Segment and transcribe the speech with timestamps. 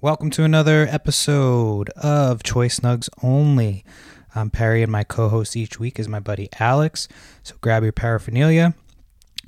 [0.00, 3.84] Welcome to another episode of Choice Nugs Only.
[4.32, 7.08] I'm Perry, and my co host each week is my buddy Alex.
[7.42, 8.76] So grab your paraphernalia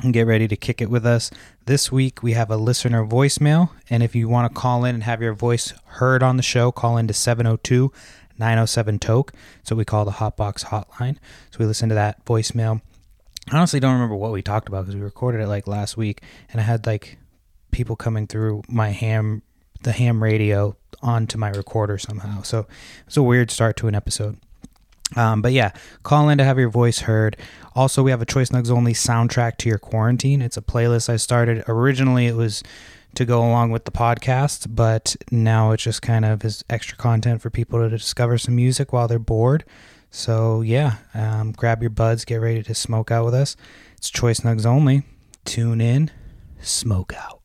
[0.01, 1.31] and get ready to kick it with us.
[1.67, 5.05] This week we have a listener voicemail, and if you want to call in and
[5.05, 7.93] have your voice heard on the show, call in to 702
[8.37, 9.33] 907 Toke.
[9.63, 11.19] So we call the Hotbox Hotline.
[11.53, 12.81] So we listen to that voicemail.
[13.53, 16.23] I honestly don't remember what we talked about because we recorded it like last week,
[16.51, 17.19] and I had like
[17.71, 19.43] people coming through my ham
[19.83, 22.43] the ham radio onto my recorder somehow.
[22.43, 22.67] So
[23.07, 24.39] it's a weird start to an episode.
[25.17, 27.37] Um, but yeah, call in to have your voice heard.
[27.75, 30.41] Also, we have a Choice Nugs Only soundtrack to your quarantine.
[30.41, 31.65] It's a playlist I started.
[31.67, 32.63] Originally, it was
[33.15, 37.43] to go along with the podcast, but now it just kind of is extra content
[37.43, 39.65] for people to discover some music while they're bored.
[40.11, 43.57] So yeah, um, grab your buds, get ready to smoke out with us.
[43.97, 45.03] It's Choice Nugs Only.
[45.45, 46.11] Tune in,
[46.61, 47.40] smoke out.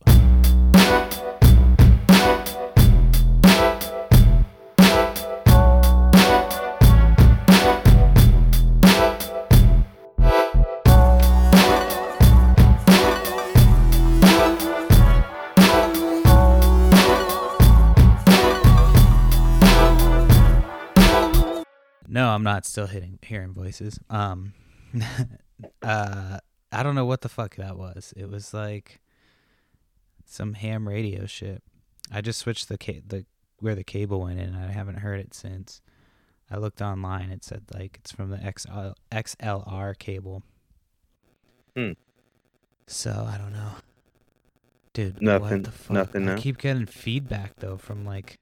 [22.16, 24.00] No, I'm not still hitting hearing voices.
[24.08, 24.54] Um
[25.82, 26.38] uh
[26.72, 28.12] I don't know what the fuck that was.
[28.16, 29.00] It was like
[30.24, 31.62] some ham radio shit.
[32.10, 33.26] I just switched the ca- the
[33.58, 35.80] where the cable went in and I haven't heard it since.
[36.50, 37.30] I looked online.
[37.30, 40.42] It said like it's from the XL, XLR cable.
[41.76, 41.92] Hmm.
[42.86, 43.72] So I don't know,
[44.94, 45.20] dude.
[45.20, 45.90] Nothing- What the fuck?
[45.90, 46.40] nothing I now?
[46.40, 48.38] keep getting feedback though from like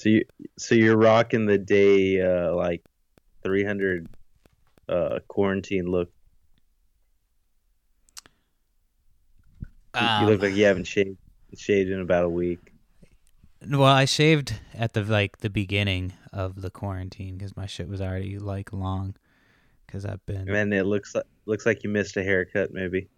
[0.00, 0.24] So you
[0.58, 2.82] so you're rocking the day uh like
[3.44, 4.08] 300
[4.88, 6.10] uh quarantine look.
[9.94, 11.18] You- you look um, like you haven't shaved
[11.54, 12.72] shaved in about a week.
[13.68, 18.00] Well, I shaved at the like the beginning of the quarantine because my shit was
[18.00, 19.16] already like long.
[19.86, 23.10] Because I've been And it looks like looks like you missed a haircut maybe.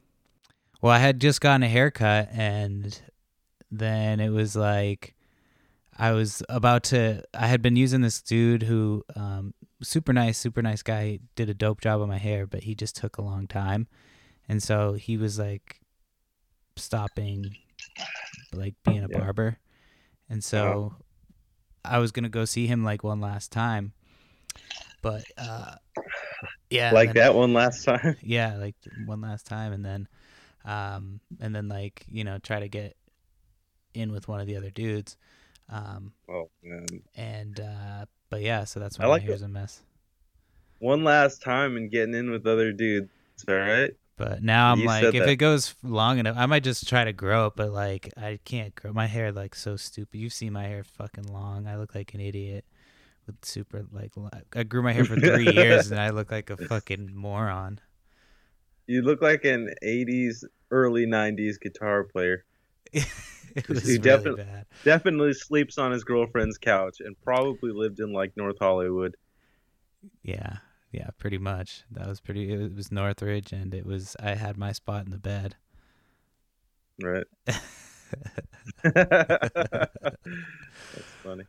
[0.81, 3.01] well, I had just gotten a haircut, and
[3.71, 5.15] then it was like
[5.99, 7.23] I was about to.
[7.35, 11.55] I had been using this dude who, um, super nice, super nice guy, did a
[11.55, 13.89] dope job on my hair, but he just took a long time,
[14.49, 15.81] and so he was like
[16.77, 17.57] stopping,
[18.55, 19.19] like being a Yeah.
[19.19, 19.59] barber,
[20.31, 20.95] and so
[21.85, 23.93] I was gonna go see him like one last time,
[25.03, 25.75] but uh,
[26.71, 28.17] yeah, like that one last time.
[28.23, 30.09] yeah like one last time and then
[30.65, 32.97] um and then like you know try to get
[33.95, 35.17] in with one of the other dudes
[35.73, 36.87] um Oh man.
[37.17, 39.81] and uh but yeah so that's I why like my hair's a mess
[40.79, 43.11] One last time and getting in with other dudes.
[43.49, 43.91] All right.
[44.17, 45.29] but now i'm You like if that.
[45.29, 48.75] it goes long enough i might just try to grow it but like i can't
[48.75, 52.13] grow my hair like so stupid you've seen my hair fucking long i look like
[52.15, 52.65] an idiot
[53.27, 54.13] with super like
[54.55, 57.81] i grew my hair for three years and i look like a fucking moron
[58.87, 62.45] You look like an 80s early 90s guitar player.
[63.57, 68.01] it was You really definitely- bad Definitely sleeps on his girlfriend's couch and probably lived
[68.01, 69.17] in like North Hollywood.
[70.23, 70.57] Yeah,
[70.91, 71.85] yeah, pretty much.
[71.93, 72.53] That was pretty.
[72.53, 74.17] It was Northridge, and it was.
[74.21, 75.55] I had my spot in the bed.
[77.03, 77.27] Right.
[78.83, 79.91] That's
[81.23, 81.45] funny.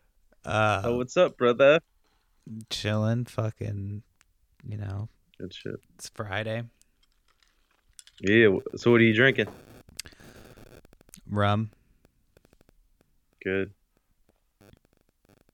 [0.46, 1.80] Uh, Oh, what's up, brother?
[2.70, 4.04] chilling, fucking.
[4.68, 5.10] You know,
[5.40, 5.76] Good shit.
[5.96, 6.64] it's Friday.
[8.22, 8.58] Yeah.
[8.76, 9.48] So, what are you drinking?
[11.30, 11.72] Rum.
[13.44, 13.72] Good.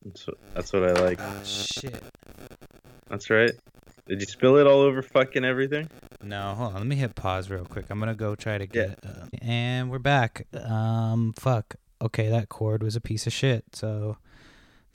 [0.05, 1.19] That's what, that's what I like.
[1.21, 2.01] Oh shit.
[3.09, 3.51] That's right.
[4.07, 5.89] Did you spill it all over fucking everything?
[6.23, 6.75] No, hold on.
[6.75, 7.85] Let me hit pause real quick.
[7.89, 8.99] I'm gonna go try to get.
[9.05, 10.47] Uh, and we're back.
[10.53, 11.75] Um, fuck.
[12.01, 13.65] Okay, that cord was a piece of shit.
[13.73, 14.17] So,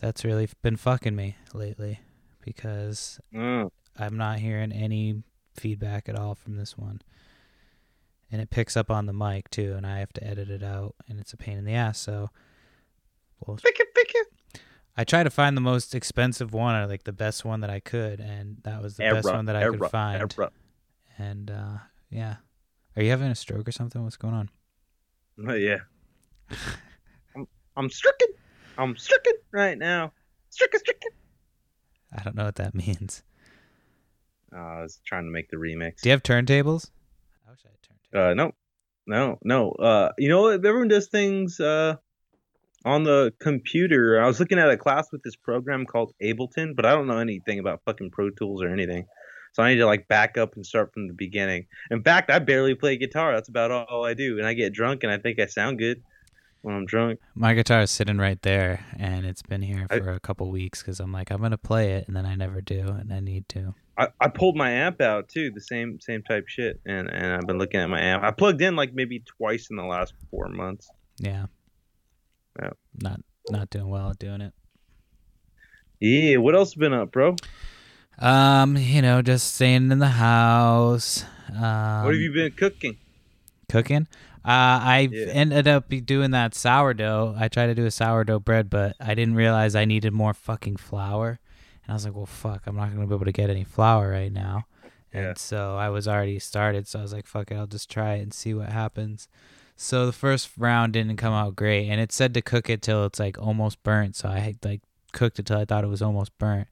[0.00, 2.00] that's really been fucking me lately,
[2.44, 5.22] because Oh, I'm not hearing any
[5.54, 7.02] feedback at all from this one.
[8.32, 10.94] And it picks up on the mic too, and I have to edit it out,
[11.08, 11.98] and it's a pain in the ass.
[11.98, 12.30] So,
[13.46, 14.60] well, pick it, pick it.
[14.96, 17.80] I tried to find the most expensive one, or like the best one that I
[17.80, 20.34] could, and that was the best one that I could find.
[20.38, 20.50] Error.
[21.18, 21.78] And uh,
[22.10, 22.36] yeah,
[22.96, 24.02] are you having a stroke or something?
[24.02, 24.50] What's going on?
[25.48, 25.78] Oh, yeah.
[27.36, 28.28] I'm, I'm stricken.
[28.78, 30.12] I'm stricken right now.
[30.50, 31.10] Stricken, stricken.
[32.16, 33.22] I don't know what that means.
[34.54, 36.00] Oh, I was trying to make the remix.
[36.02, 36.90] Do you have turntables?
[37.46, 38.30] I wish I had turntables.
[38.30, 38.52] Uh, no,
[39.06, 39.72] no, no.
[39.72, 40.64] Uh, you know what?
[40.64, 41.96] Everyone does things uh
[42.84, 44.20] on the computer.
[44.22, 47.18] I was looking at a class with this program called Ableton, but I don't know
[47.18, 49.06] anything about fucking Pro Tools or anything.
[49.52, 51.66] So I need to like back up and start from the beginning.
[51.90, 53.32] In fact, I barely play guitar.
[53.34, 54.38] That's about all I do.
[54.38, 56.02] And I get drunk and I think I sound good.
[56.64, 57.20] when I'm drunk.
[57.34, 60.98] My guitar is sitting right there, and it's been here for a couple weeks because
[60.98, 63.74] I'm like, I'm gonna play it, and then I never do, and I need to.
[63.98, 67.46] I, I pulled my amp out too, the same same type shit, and and I've
[67.46, 68.24] been looking at my amp.
[68.24, 70.90] I plugged in like maybe twice in the last four months.
[71.18, 71.46] Yeah.
[72.60, 72.70] Yeah.
[73.00, 73.20] Not
[73.50, 74.52] not doing well at doing it.
[76.00, 77.36] Yeah, what else been up, bro?
[78.18, 81.24] Um, you know, just staying in the house.
[81.50, 82.98] Um, what have you been cooking?
[83.68, 84.06] cooking?
[84.44, 85.26] Uh, I Yeah.
[85.32, 87.34] ended up doing that sourdough.
[87.38, 90.76] I tried to do a sourdough bread, but I didn't realize I needed more fucking
[90.76, 91.40] flour.
[91.84, 94.10] And I was like, well, fuck, I'm not gonna be able to get any flour
[94.10, 94.66] right now.
[95.12, 95.28] Yeah.
[95.30, 98.14] And so I was already started, so I was like, fuck it, I'll just try
[98.16, 99.28] it and see what happens.
[99.76, 103.04] So the first round didn't come out great, and it said to cook it till
[103.06, 104.16] it's like almost burnt.
[104.16, 104.82] So I had, like
[105.12, 106.68] cooked it till I thought it was almost burnt,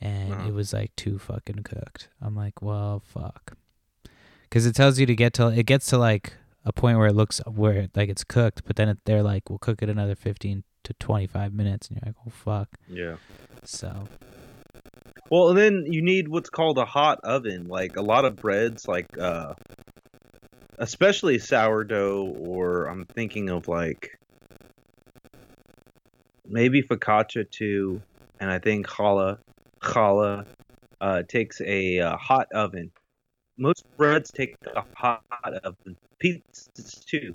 [0.00, 2.08] and it was like too fucking cooked.
[2.20, 3.56] I'm like, well, fuck,
[4.42, 6.34] because it tells you to get to it gets to like
[6.64, 9.58] a point where it looks where like it's cooked, but then it, they're like, we'll
[9.58, 12.68] cook it another 15 to 25 minutes, and you're like, oh fuck.
[12.88, 13.16] Yeah.
[13.64, 14.08] So
[15.30, 17.68] Well, then you need what's called a hot oven.
[17.68, 19.54] Like a lot of breads, like uh,
[20.78, 24.18] especially sourdough, or I'm thinking of like
[26.46, 28.02] maybe focaccia too,
[28.40, 29.38] and I think challah,
[29.82, 30.46] challah
[31.00, 32.90] uh, takes a uh, hot oven.
[33.58, 35.22] Most breads take a hot
[35.64, 35.96] oven.
[36.22, 37.34] Pizzas too,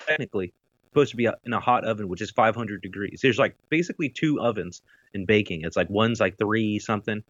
[0.00, 0.52] technically
[0.88, 3.20] supposed to be in a hot oven, which is 500 degrees.
[3.22, 4.82] There's like basically two ovens
[5.14, 5.62] in baking.
[5.62, 7.22] It's like one's like three something,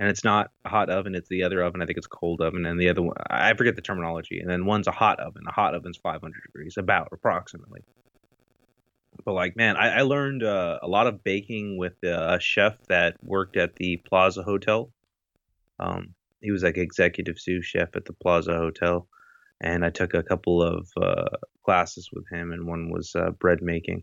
[0.00, 1.14] and it's not a hot oven.
[1.14, 1.82] It's the other oven.
[1.82, 4.40] I think it's a cold oven, and the other one I forget the terminology.
[4.40, 5.42] And then one's a hot oven.
[5.44, 7.82] The hot oven's 500 degrees, about approximately.
[9.24, 12.78] But like, man, I, I learned uh, a lot of baking with uh, a chef
[12.88, 14.90] that worked at the Plaza Hotel.
[15.78, 19.06] Um, he was like executive sous chef at the Plaza Hotel,
[19.60, 23.60] and I took a couple of uh, classes with him, and one was uh, bread
[23.60, 24.02] making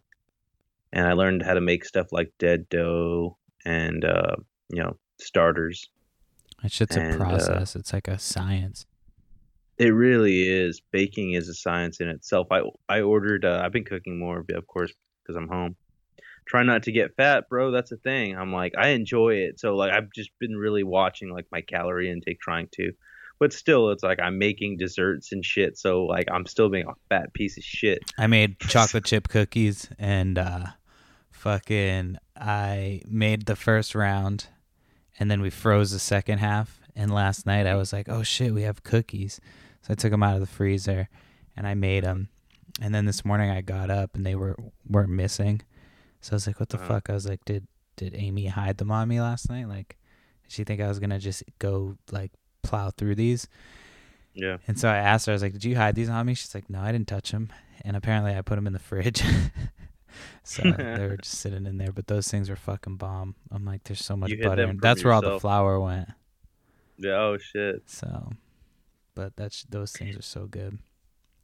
[0.93, 4.35] and I learned how to make stuff like dead dough and uh,
[4.69, 5.89] you know starters.
[6.63, 7.75] that shit's a And, uh, process.
[7.75, 8.85] it's like a science.
[9.77, 10.81] It really is.
[10.91, 12.47] Baking is a science in itself.
[12.51, 13.45] I I ordered.
[13.45, 14.91] Uh, I've been cooking more, of course,
[15.23, 15.75] because I'm home.
[16.47, 17.69] Try not to get fat, bro.
[17.71, 18.35] That's a thing.
[18.35, 19.59] I'm like I enjoy it.
[19.59, 22.91] So like I've just been really watching like my calorie intake, trying to.
[23.39, 25.77] But still, it's like I'm making desserts and shit.
[25.77, 27.99] So like I'm still being a fat piece of shit.
[28.17, 30.65] I made chocolate chip cookies and uh
[31.29, 34.47] fucking I made the first round
[35.19, 38.53] and then we froze the second half and last night I was like, "Oh shit,
[38.53, 39.39] we have cookies."
[39.81, 41.09] So I took them out of the freezer
[41.55, 42.29] and I made them.
[42.81, 44.55] And then this morning I got up and they were
[44.87, 45.61] weren't missing.
[46.21, 46.87] So I was like, "What the Uh-huh.
[46.87, 49.67] fuck?" I was like, "Did did Amy hide them on me last night?
[49.67, 49.97] Like
[50.43, 52.31] did she think I was going to just go like
[52.63, 53.47] plow through these?"
[54.33, 54.57] Yeah.
[54.67, 56.53] And so I asked her, I was like, "Did you hide these on me?" She's
[56.53, 57.49] like, "No, I didn't touch them."
[57.85, 59.23] And apparently, I put them in the fridge,
[60.43, 61.91] so they were just sitting in there.
[61.91, 63.35] But those things were fucking bomb.
[63.51, 66.09] I'm like, "There's so much butter." And that's where all the flour went.
[66.97, 67.15] Yeah.
[67.15, 67.83] Oh shit.
[67.85, 68.31] So,
[69.15, 70.79] but that's those things are so good.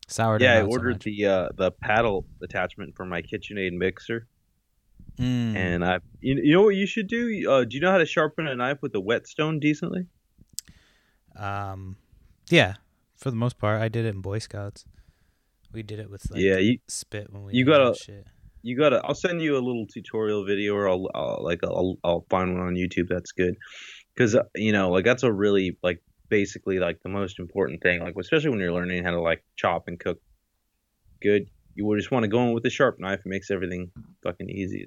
[0.07, 0.43] Sourdough.
[0.43, 4.27] Yeah, I not so ordered the uh, the paddle attachment for my KitchenAid mixer.
[5.19, 5.55] Mm.
[5.55, 7.49] And I, you, you know what you should do?
[7.49, 10.07] Uh, do you know how to sharpen a knife with a whetstone decently?
[11.35, 11.97] um,
[12.49, 12.75] yeah,
[13.15, 14.85] for the most part, I did it in Boy Scouts.
[15.71, 17.53] We did it with like yeah, you spit when we.
[17.53, 18.27] you gotta- shit.
[18.63, 19.01] You gotta.
[19.03, 22.65] I'll send you a little tutorial video, or I'll, I'll like I'll I'll find one
[22.65, 23.09] on YouTube.
[23.09, 23.55] That's good,
[24.15, 28.01] because uh, you know like that's a really like basically like the most important thing.
[28.01, 30.19] Like especially when you're learning how to like chop and cook
[31.21, 33.19] good, you would just want to go in with a sharp knife.
[33.19, 33.91] It makes everything
[34.23, 34.85] fucking easier.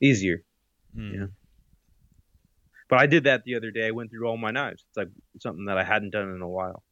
[0.00, 0.42] Easier.
[0.96, 1.14] Mm.
[1.14, 1.26] Yeah.
[2.88, 3.88] But I did that the other day.
[3.88, 4.84] I went through all my knives.
[4.88, 6.82] It's like something that I hadn't done in a while.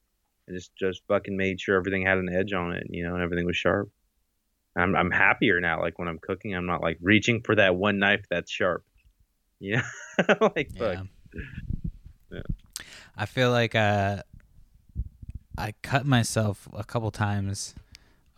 [0.49, 3.23] I just just fucking made sure everything had an edge on it, you know, and
[3.23, 3.91] everything was sharp.
[4.77, 5.81] I'm I'm happier now.
[5.81, 8.85] Like when I'm cooking, I'm not like reaching for that one knife that's sharp.
[9.59, 9.81] Yeah,
[10.55, 11.07] like fuck.
[11.33, 11.41] Yeah.
[12.31, 12.43] Yeah.
[13.17, 14.23] I feel like uh,
[15.57, 17.75] I cut myself a couple times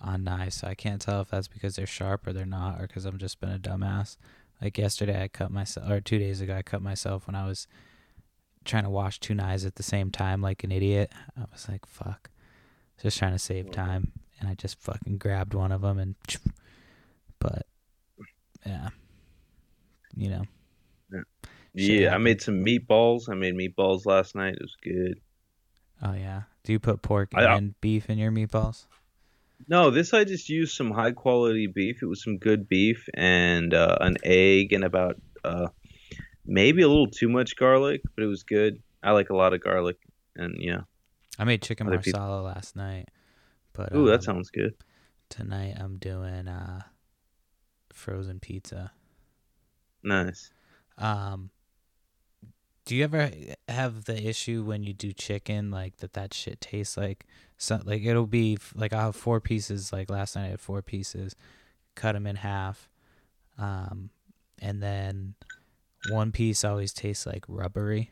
[0.00, 2.87] on knives, so I can't tell if that's because they're sharp or they're not, or
[2.87, 4.16] because I'm just been a dumbass.
[4.62, 7.66] Like yesterday, I cut myself, or two days ago, I cut myself when I was
[8.64, 11.11] trying to wash two knives at the same time, like an idiot.
[11.37, 12.30] I was like, "Fuck,"
[13.02, 16.14] just trying to save time, and I just fucking grabbed one of them and.
[17.40, 17.66] But,
[18.66, 18.88] yeah,
[20.16, 20.42] you know.
[21.75, 23.28] Yeah, I made some meatballs.
[23.30, 24.54] I made meatballs last night.
[24.54, 25.21] It was good.
[26.02, 26.42] Oh yeah.
[26.64, 28.87] Do you put pork I- I- and beef in your meatballs?
[29.68, 32.02] No, this I just used some high quality beef.
[32.02, 35.68] It was some good beef and uh, an egg and about uh,
[36.47, 38.80] maybe a little too much garlic, but it was good.
[39.02, 39.97] I like a lot of garlic,
[40.37, 40.85] and you know,
[41.38, 43.09] I made chicken people- marsala last night,
[43.79, 44.75] but ooh, that um, sounds good.
[45.31, 46.81] Tonight I'm doing uh,
[47.93, 48.91] frozen pizza.
[50.03, 50.51] Nice.
[50.99, 51.51] Um,
[52.85, 53.31] do you ever
[53.69, 56.15] have the issue when you do chicken like that?
[56.15, 57.25] That shit tastes like
[57.57, 59.93] so, like it'll be like I'll have four pieces.
[59.93, 61.37] Like last night I had four pieces,
[61.95, 62.89] cut them in half,
[63.59, 64.11] um,
[64.61, 65.35] and then
[66.11, 68.11] one piece always tastes like rubbery.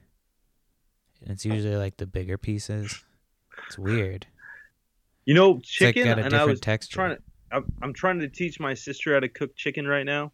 [1.23, 3.03] And it's usually like the bigger pieces.
[3.67, 4.29] It's weird.
[5.27, 6.95] You know, like chicken, a and I was texture.
[6.95, 7.23] trying to.
[7.53, 10.33] I'm, I'm trying to teach my sister how to cook chicken right now.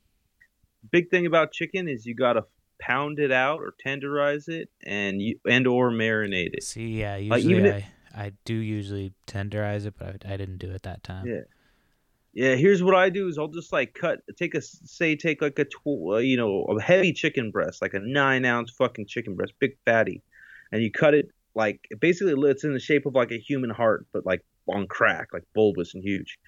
[0.91, 2.45] Big thing about chicken is you gotta
[2.81, 6.63] pound it out or tenderize it, and you and or marinate it.
[6.63, 10.59] See, yeah, Like, usually even I, I do usually tenderize it, but I, I didn't
[10.59, 11.27] do it that time.
[11.27, 11.41] Yeah.
[12.35, 15.59] Yeah, here's what I do is I'll just like cut, take a say, take like
[15.59, 19.35] a tw- uh, you know a heavy chicken breast, like a nine ounce fucking chicken
[19.35, 20.23] breast, big fatty,
[20.71, 24.07] and you cut it like basically it's in the shape of like a human heart,
[24.13, 26.39] but like on crack, like bulbous and huge.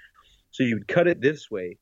[0.50, 1.78] So you would cut it this way,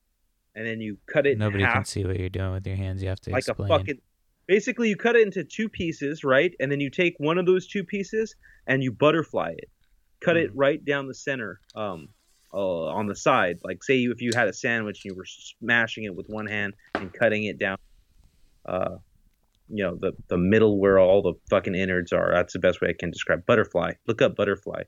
[0.54, 3.02] and then you cut it Nobody in can see what you're doing with your hands.
[3.02, 3.70] You have to like explain.
[3.70, 3.98] a fucking.
[4.46, 6.52] Basically, you cut it into two pieces, right?
[6.58, 8.34] And then you take one of those two pieces
[8.66, 9.68] and you butterfly it.
[10.20, 10.54] Cut it Mm.
[10.56, 12.08] right down the center, um,
[12.52, 13.58] uh, on the side.
[13.62, 16.74] Like, say if you had a sandwich and you were smashing it with one hand
[16.94, 17.78] and cutting it down,
[18.66, 18.96] uh,
[19.68, 22.32] you know, the the middle where all the fucking innards are.
[22.32, 23.92] That's the best way I can describe butterfly.
[24.06, 24.82] Look up butterfly.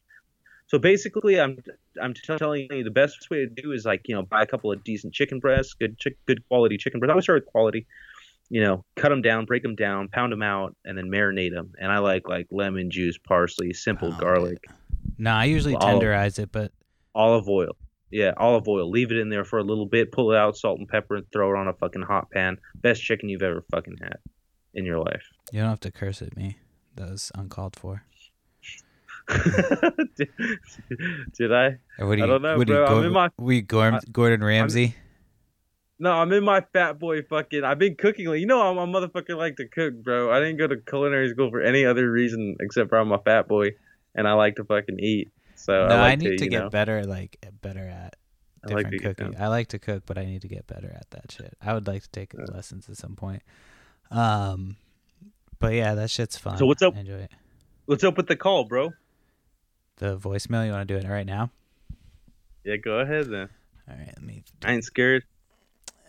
[0.66, 1.58] So basically, I'm
[2.00, 4.72] I'm telling you the best way to do is like you know buy a couple
[4.72, 7.10] of decent chicken breasts, good chick, good quality chicken breasts.
[7.10, 7.86] I always start with quality.
[8.50, 11.72] You know, cut them down, break them down, pound them out, and then marinate them.
[11.78, 14.66] And I like like lemon juice, parsley, simple Pound garlic,
[15.18, 16.72] No, I usually Olive- tenderize it, but
[17.14, 17.76] olive oil.
[18.10, 18.88] Yeah, olive oil.
[18.90, 21.24] Leave it in there for a little bit, pull it out, salt and pepper, and
[21.32, 22.58] throw it on a fucking hot pan.
[22.76, 24.18] Best chicken you've ever fucking had
[24.74, 25.24] in your life.
[25.50, 26.58] you don't have to curse at me.
[26.96, 28.04] That was uncalled for.
[30.16, 30.28] Did,
[31.38, 31.78] did I?
[31.98, 32.98] Or what do I you, don't know, what do you, bro.
[32.98, 34.96] I'm in my- we Gordon, Gordon Ramsay?
[35.98, 37.62] No, I'm in my fat boy fucking.
[37.64, 38.26] I've been cooking.
[38.26, 40.32] You know, I'm a motherfucker like to cook, bro.
[40.32, 43.46] I didn't go to culinary school for any other reason except for I'm a fat
[43.46, 43.70] boy
[44.14, 45.30] and I like to fucking eat.
[45.54, 48.16] So no, I, I, need to, you get know, better, like better at
[48.68, 49.40] I like different to get cooking.
[49.40, 51.56] I like to cook, but I need to get better at that shit.
[51.62, 52.44] I would like to take Yeah.
[52.52, 53.42] lessons at some point.
[54.10, 54.76] Um,
[55.60, 56.58] but yeah, that shit's fun.
[56.58, 57.30] So what's up- I enjoy it.
[57.86, 58.92] What's up with the call, bro?
[59.96, 60.66] The voicemail.
[60.66, 61.50] You want to do it right now?
[62.64, 63.48] Yeah, go ahead then.
[63.88, 64.42] All right, let me.
[64.64, 65.24] I ain't scared.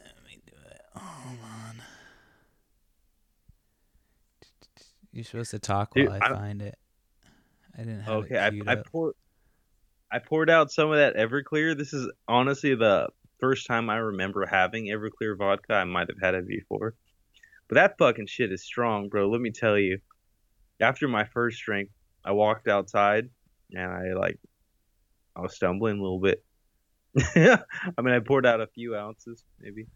[0.03, 0.81] Let me do it.
[0.95, 1.81] Hold on.
[5.11, 6.77] You're supposed to talk Dude, while I, I- find it.
[7.77, 9.15] I didn't have Okay, it I I poured
[10.09, 11.77] I poured out some of that Everclear.
[11.77, 13.09] This is honestly the
[13.41, 15.73] first time I remember having Everclear vodka.
[15.73, 16.95] I might have had it before,
[17.67, 19.29] but that fucking shit is strong, bro.
[19.29, 19.99] Let me tell you.
[20.79, 21.89] After my first drink,
[22.23, 23.29] I walked outside
[23.71, 24.39] and I like
[25.35, 26.43] I was stumbling a little bit.
[27.35, 29.87] I mean, I poured out a few ounces maybe,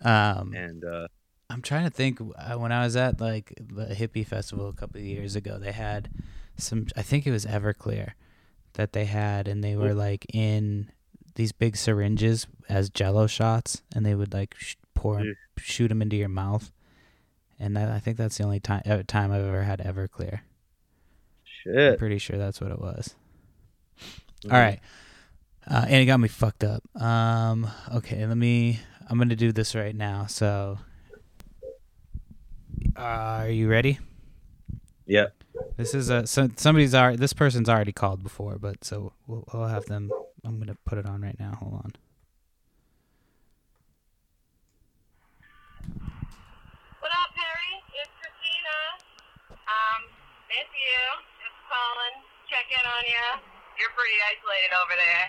[0.00, 1.06] Um, and uh,
[1.50, 2.20] I'm trying to think.
[2.20, 5.72] uh, When I was at like the hippie festival a couple of years ago, they
[5.72, 6.10] had
[6.56, 6.86] some.
[6.96, 8.12] I think it was Everclear
[8.74, 10.90] that they had, and they were like in
[11.34, 15.32] these big syringes as Jello shots, and they would like sh- pour Yeah.
[15.58, 16.72] shoot them into your mouth.
[17.58, 20.40] And that, I think that's the only time uh, time I've ever had Everclear.
[21.66, 23.14] I'm pretty sure that's what it was.
[24.44, 24.80] All right.
[25.68, 26.82] Uh, and it got me fucked up.
[27.00, 28.80] Um, okay, let me.
[29.08, 30.26] I'm gonna do this right now.
[30.26, 30.78] So,
[32.96, 33.98] uh, are you ready?
[35.06, 35.34] Yep.
[35.76, 37.18] This is a so somebody's already.
[37.18, 40.10] This person's already called before, but so we'll, we'll have them.
[40.44, 41.56] I'm gonna put it on right now.
[41.60, 41.92] Hold on.
[46.98, 47.72] What up, Perry?
[48.00, 48.76] It's Christina.
[49.68, 50.02] Um,
[50.48, 51.31] miss you.
[51.72, 52.20] Calling,
[52.52, 53.26] check in on you.
[53.80, 55.24] You're pretty isolated over there.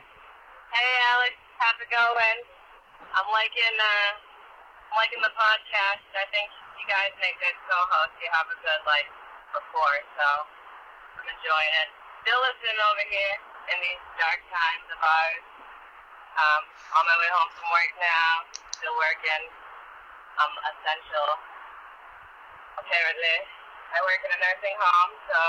[0.75, 2.39] Hey, Alex, how's it going?
[3.15, 4.11] I'm liking, uh,
[4.91, 6.03] I'm liking the podcast.
[6.11, 8.19] I think you guys make good co-hosts.
[8.19, 9.07] You have a good like
[9.55, 10.27] rapport, so
[11.23, 11.89] I'm enjoying it.
[12.27, 13.35] Still listening over here
[13.71, 15.47] in these dark times of ours.
[16.43, 16.63] Um,
[16.99, 18.31] on my way home from work now.
[18.83, 19.47] Still working.
[20.43, 21.39] I'm essential
[22.83, 23.37] apparently.
[23.95, 25.39] I work in a nursing home, so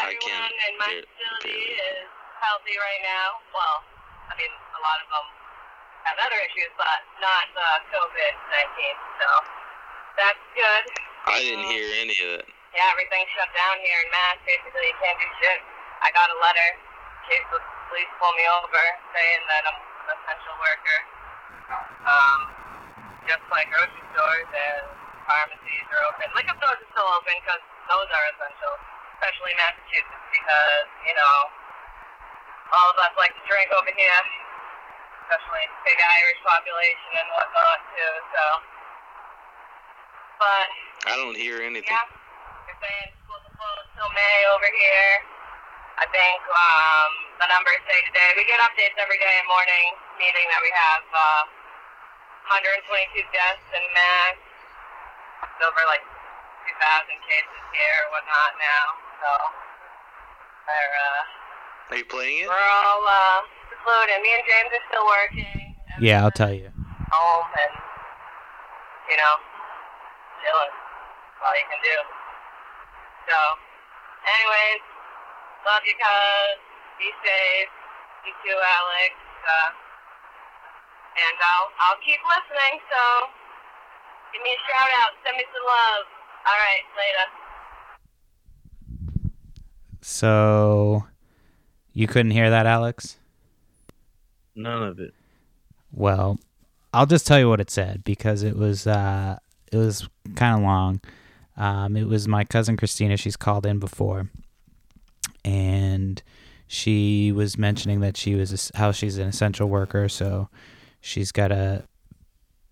[0.00, 2.08] I can't in my bear- facility bear is
[2.40, 3.40] healthy right now.
[3.52, 3.76] Well,
[4.30, 5.26] I mean, a lot of them
[6.08, 8.96] have other issues, but not the COVID 19.
[9.20, 9.28] So
[10.16, 10.82] that's good.
[11.28, 12.46] I didn't hear any of it.
[12.74, 14.40] Yeah, everything's shut down here in Mass.
[14.48, 15.60] Basically, you can't do shit.
[16.02, 16.68] I got a letter
[17.28, 17.60] case the
[17.92, 18.82] police pull me over
[19.14, 20.98] saying that I'm an essential worker.
[22.02, 22.38] Um,
[23.30, 24.84] just like grocery stores and
[25.30, 26.26] pharmacies are open.
[26.34, 28.74] Liquor stores are still open because those are essential,
[29.16, 31.36] especially Massachusetts because, you know,
[32.72, 34.22] all of us like to drink over here.
[35.28, 38.12] especially big Irish population and whatnot too.
[38.36, 38.44] So,
[40.40, 40.68] but
[41.08, 41.88] I don't hear anything.
[41.88, 42.04] yeah,
[42.68, 45.12] they're saying it's supposed to close till May over here.
[46.00, 49.88] I think um, the numbers say today we get updates every day morning
[50.20, 51.42] meeting that we have uh,
[52.52, 54.36] 122 deaths in mass.
[55.62, 58.84] Over like 2,000 cases here or whatnot now.
[59.22, 59.30] So
[60.66, 61.22] they're uh,
[61.94, 62.48] Are you playing it?
[62.50, 63.38] we're all uh,
[63.70, 64.18] secluded.
[64.22, 65.76] Me and James are still working.
[66.00, 66.70] Yeah, I'll tell you.
[67.12, 67.74] Home and
[69.10, 69.34] you know
[70.42, 70.74] chilling.
[70.74, 71.98] That's all you can do.
[73.30, 73.38] So,
[74.26, 74.82] anyways,
[75.66, 76.56] love you, cuz.
[76.98, 77.70] Be safe.
[78.26, 79.12] You too, Alex.
[79.46, 79.70] Uh,
[81.18, 82.80] and I'll I'll keep listening.
[82.90, 83.02] So,
[84.34, 85.12] give me a shout out.
[85.26, 86.04] Send me some love.
[86.46, 87.26] All right, later.
[90.02, 91.04] So
[91.92, 93.16] you couldn't hear that, Alex?
[94.54, 95.14] None of it.
[95.92, 96.38] Well,
[96.92, 99.38] I'll just tell you what it said because it was uh,
[99.70, 101.00] it was kind of long.
[101.56, 103.16] Um, it was my cousin Christina.
[103.16, 104.28] She's called in before,
[105.44, 106.22] and
[106.66, 110.48] she was mentioning that she was a how she's an essential worker, so
[111.00, 111.84] she's got to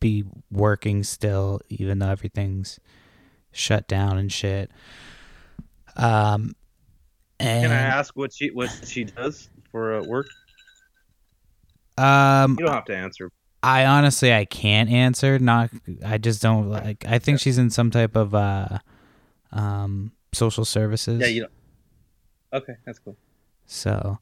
[0.00, 2.80] be working still, even though everything's
[3.52, 4.70] shut down and shit.
[5.96, 6.54] Um,
[7.40, 10.28] and Can I ask what she what she does for uh, work?
[11.98, 13.30] um, You don't have to answer.
[13.62, 15.38] I honestly I can't answer.
[15.38, 15.70] Not
[16.04, 17.04] I just don't like.
[17.06, 18.78] I think she's in some type of uh,
[19.52, 21.20] um, social services.
[21.20, 21.52] Yeah, you don't.
[22.62, 23.16] Okay, that's cool.
[23.66, 24.18] So,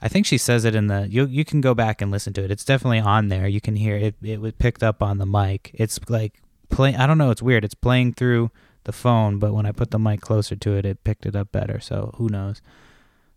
[0.00, 1.08] I think she says it in the.
[1.08, 2.50] You you can go back and listen to it.
[2.50, 3.48] It's definitely on there.
[3.48, 4.16] You can hear it.
[4.22, 5.70] It was picked up on the mic.
[5.74, 6.94] It's like play.
[6.94, 7.30] I don't know.
[7.30, 7.64] It's weird.
[7.64, 8.50] It's playing through
[8.84, 11.52] the phone, but when I put the mic closer to it, it picked it up
[11.52, 11.80] better.
[11.80, 12.62] So who knows?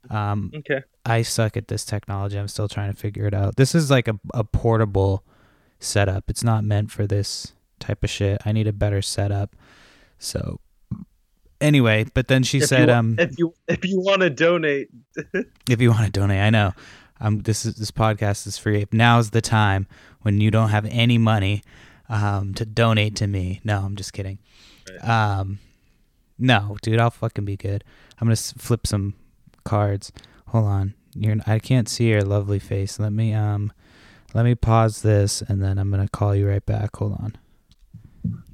[0.09, 0.83] Um, Okay.
[1.05, 2.37] I suck at this technology.
[2.37, 3.55] I'm still trying to figure it out.
[3.55, 5.23] This is like a, a portable
[5.79, 6.29] setup.
[6.29, 8.41] It's not meant for this type of shit.
[8.45, 9.55] I need a better setup.
[10.19, 10.59] So
[11.61, 14.89] anyway, but then she If said, you, um, if you if you want to donate,
[15.69, 16.73] if you want to donate, I know.
[17.19, 18.85] Um, this is this podcast is free.
[18.91, 19.87] Now's the time
[20.21, 21.63] when you don't have any money
[22.09, 23.59] um, to donate to me.
[23.63, 24.37] No, I'm just kidding.
[25.01, 25.59] Um,
[26.39, 27.83] no, dude, I'll fucking be good.
[28.19, 29.13] I'm gonna flip some
[29.63, 30.11] cards.
[30.47, 32.99] Hold on, you're I can't see your lovely face.
[32.99, 33.71] Let me um,
[34.33, 36.95] let me pause this and then I'm gonna call you right back.
[36.97, 37.37] Hold on.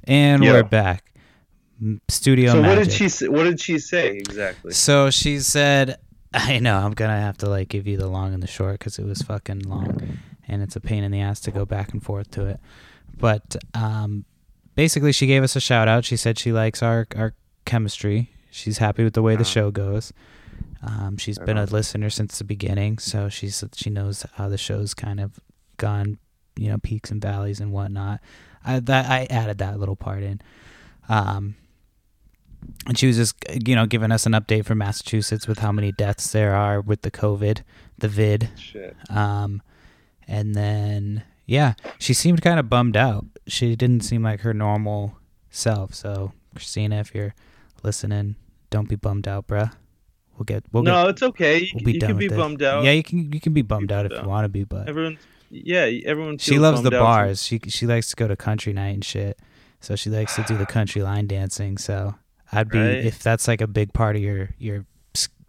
[0.04, 0.52] And Yeah.
[0.52, 1.10] we're back.
[2.08, 4.72] Studio so what did she say, what did she say exactly?
[4.72, 5.98] So she said,
[6.34, 8.98] I know, I'm to have to like give you the long and the short because
[8.98, 12.02] it was fucking long and it's a pain in the ass to go back and
[12.02, 12.60] forth to it.
[13.18, 14.24] But um,
[14.74, 16.04] basically, she gave us a shout out.
[16.04, 17.34] She said she likes our, our
[17.64, 18.30] chemistry.
[18.50, 19.50] She's happy with the way the Uh-huh.
[19.50, 20.12] show goes.
[20.82, 24.92] Um, she's been a listener since the beginning, so she's she knows how the show's
[24.92, 25.40] kind of
[25.78, 26.18] gone,
[26.56, 28.20] you know, peaks and valleys and whatnot.
[28.64, 30.40] I that I added that little part in.
[31.08, 31.54] Um,
[32.86, 33.34] and she was just
[33.66, 37.00] you know giving us an update from Massachusetts with how many deaths there are with
[37.02, 37.62] the COVID,
[37.98, 38.50] the vid.
[38.58, 38.94] Shit.
[39.08, 39.62] Um,
[40.28, 43.24] and then yeah, she seemed kind of bummed out.
[43.46, 45.16] She didn't seem like her normal
[45.50, 45.94] self.
[45.94, 47.34] So Christina, if you're
[47.82, 48.36] listening,
[48.70, 49.72] don't be bummed out, bruh.
[50.36, 51.60] We'll get we'll no, it's okay.
[51.60, 52.36] You, we'll be you can be this.
[52.36, 52.82] bummed out.
[52.84, 55.16] Yeah, you can you can be bummed out if you want to be, but Everyone,
[55.50, 56.38] yeah, everyone.
[56.38, 57.42] she loves the bars.
[57.44, 59.38] She she likes to go to country night and shit.
[59.80, 61.76] So she likes to do the country line dancing.
[61.78, 62.14] So
[62.50, 63.04] I'd be Right.
[63.04, 64.86] if that's like a big part of your your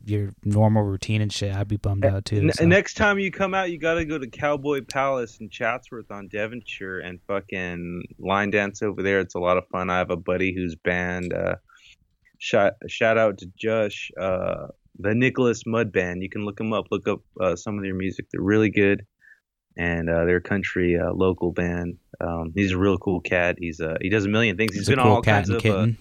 [0.06, 1.56] your normal routine and shit.
[1.56, 2.52] I'd be bummed out too.
[2.52, 2.66] So.
[2.66, 6.28] Next time you come out, you got to go to Cowboy Palace in Chatsworth on
[6.28, 9.20] Devonshire and fucking line dance over there.
[9.20, 9.90] It's a lot of fun.
[9.90, 11.34] I have a buddy whose band.
[11.34, 11.56] Uh,
[12.38, 14.68] shout shout out to Josh, uh,
[15.00, 16.22] the Nicholas Mud Band.
[16.22, 16.86] You can look them up.
[16.92, 18.28] Look up uh, some of their music.
[18.32, 19.06] They're really good,
[19.78, 21.98] and uh, they're a country uh, local band.
[22.22, 23.58] Um, he's a real cool cat.
[23.60, 24.74] He's uh, he does a million things.
[24.74, 25.98] He's He's a been cool on all cat kinds and of uh, kitten.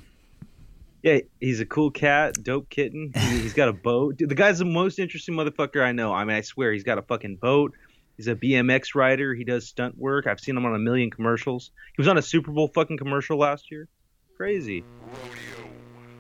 [1.04, 3.12] Yeah, he's a cool cat, dope kitten.
[3.14, 4.16] He, he's got a boat.
[4.16, 6.12] Dude, the guy's the most interesting motherfucker I know.
[6.12, 7.72] I mean, I swear, he's got a fucking boat.
[8.16, 9.34] He's a BMX rider.
[9.34, 10.26] He does stunt work.
[10.26, 11.70] I've seen him on a million commercials.
[11.96, 13.88] He was on a Super Bowl fucking commercial last year.
[14.36, 14.82] Crazy.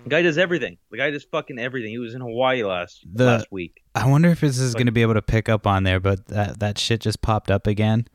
[0.04, 0.76] The guy does everything.
[0.90, 1.90] The guy does fucking everything.
[1.90, 3.82] He was in Hawaii last The- last week.
[3.94, 5.98] I wonder if this is Like- going to be able to pick up on there,
[6.00, 8.06] but that that shit just popped up again.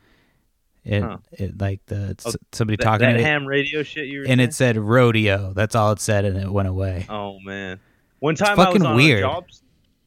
[0.85, 1.17] It, Huh.
[1.33, 4.27] it like the Oh, somebody That, talking that to it, ham radio shit you and
[4.27, 4.39] saying?
[4.39, 5.53] it said rodeo.
[5.53, 7.05] That's all it said, and it went away.
[7.09, 7.79] Oh man.
[8.19, 9.19] One time I fucking was on weird.
[9.19, 9.45] a job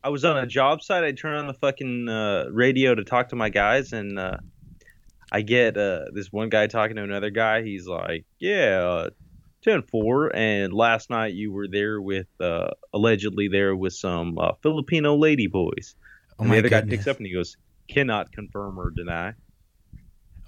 [0.05, 3.29] I was on a job site, I turn on the fucking uh, radio to talk
[3.29, 4.39] to my guys and uh,
[5.31, 7.63] I get uh, this one guy talking to another guy.
[7.63, 9.11] He's like, "Yeah, uh,
[9.65, 15.15] 10-4 and last night you were there with uh, allegedly there with some uh, Filipino
[15.17, 15.95] lady boys."
[16.39, 17.57] Oh and my the other guy picks up and he goes,
[17.89, 19.35] "Cannot confirm or deny."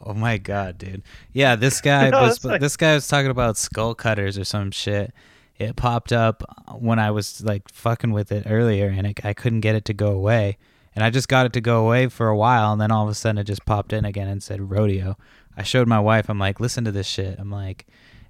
[0.07, 1.03] Oh my god, dude.
[1.33, 4.71] Yeah, this guy No, was like- this guy was talking about skull cutters or some
[4.71, 5.13] shit.
[5.59, 6.43] It popped up
[6.79, 9.95] when I was like fucking with it earlier, and it, I couldn't get it to
[9.95, 10.59] go away.
[10.97, 13.11] And I just got it to go away for a while, and then all of
[13.11, 15.17] a sudden it just popped in again and said rodeo.
[15.57, 16.29] I showed my wife.
[16.29, 17.39] I'm like, listen to this shit.
[17.39, 17.87] I'm like,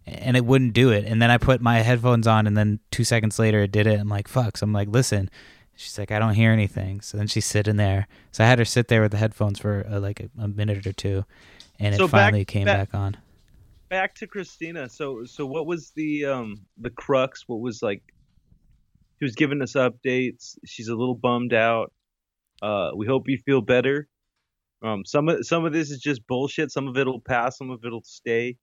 [0.07, 1.05] and it wouldn't do it.
[1.07, 3.99] And then I put my headphones on, and then two seconds later it did it.
[3.99, 4.57] I'm like, fuck.
[4.59, 5.31] So I'm like, listen.
[5.77, 7.01] She's like, I don't hear anything.
[7.01, 8.07] So then she's sitting there.
[8.31, 10.87] So I had her sit there with the headphones for uh, like a, a minute
[10.87, 11.25] or two,
[11.85, 13.17] and it So back- finally came back- back on.
[13.91, 14.89] Back to Christina.
[14.89, 17.45] So so what was the um the crux?
[17.47, 18.03] What was like?
[19.19, 20.57] She was giving us updates.
[20.65, 21.93] She's a little bummed out.
[22.61, 24.09] Uh, we hope you feel better.
[24.83, 26.73] Um, some of some of this is just bullshit.
[26.73, 27.59] Some of it'll pass.
[27.59, 28.57] Some of it'll stay.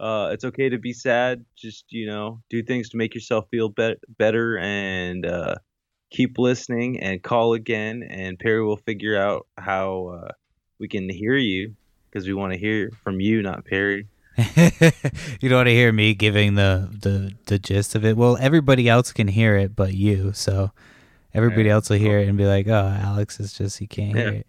[0.00, 1.44] Uh, it's okay to be sad.
[1.56, 5.56] Just you know, do things to make yourself feel be- better, and uh,
[6.10, 8.02] keep listening and call again.
[8.08, 10.32] And Perry will figure out how uh,
[10.80, 11.76] we can hear you
[12.10, 14.06] because we want to hear from you, not Perry.
[14.38, 18.16] you don't want to hear me giving the, the the gist of it.
[18.16, 20.32] Well, everybody else can hear it, but you.
[20.32, 20.70] So
[21.34, 21.74] everybody Yeah.
[21.74, 24.46] else will hear it and be like, "Oh, Alex is just he can't hear it."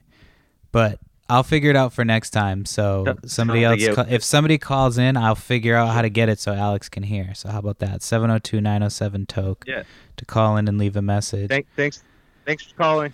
[0.71, 2.65] But I'll figure it out for next time.
[2.65, 3.19] So Yep.
[3.25, 6.53] somebody else, ca- if somebody calls in, I'll figure out how to get it so
[6.53, 7.33] Alex can hear.
[7.35, 8.01] So how about that?
[8.01, 9.83] 702-907 toke Yeah.
[10.17, 11.49] to call in and leave a message.
[11.49, 12.03] Thank, thanks,
[12.45, 13.13] thanks for calling.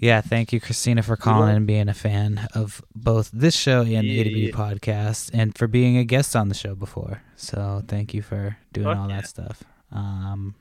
[0.00, 3.88] Yeah, thank you, Christina, for calling and being a fan of both this show and
[3.88, 4.50] the Yeah, ADB yeah.
[4.52, 7.22] podcast, and for being a guest on the show before.
[7.34, 9.16] So thank you for doing Fuck all yeah.
[9.20, 9.64] that stuff.
[9.90, 10.54] Um,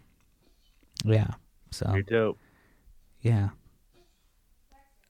[1.05, 1.27] yeah.
[1.71, 2.37] So You're dope.
[3.21, 3.49] yeah.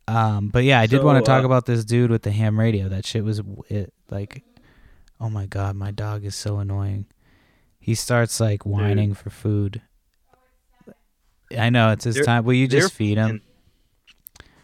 [0.10, 2.60] Um, but yeah, I did want to talk uh, about this dude with the ham
[2.60, 2.88] radio.
[2.90, 4.44] That shit was it like,
[5.20, 7.06] oh my god, my dog is so annoying.
[7.80, 9.82] He starts like whining for food.
[11.58, 12.44] I know it's his time.
[12.44, 13.42] Will you just feed him?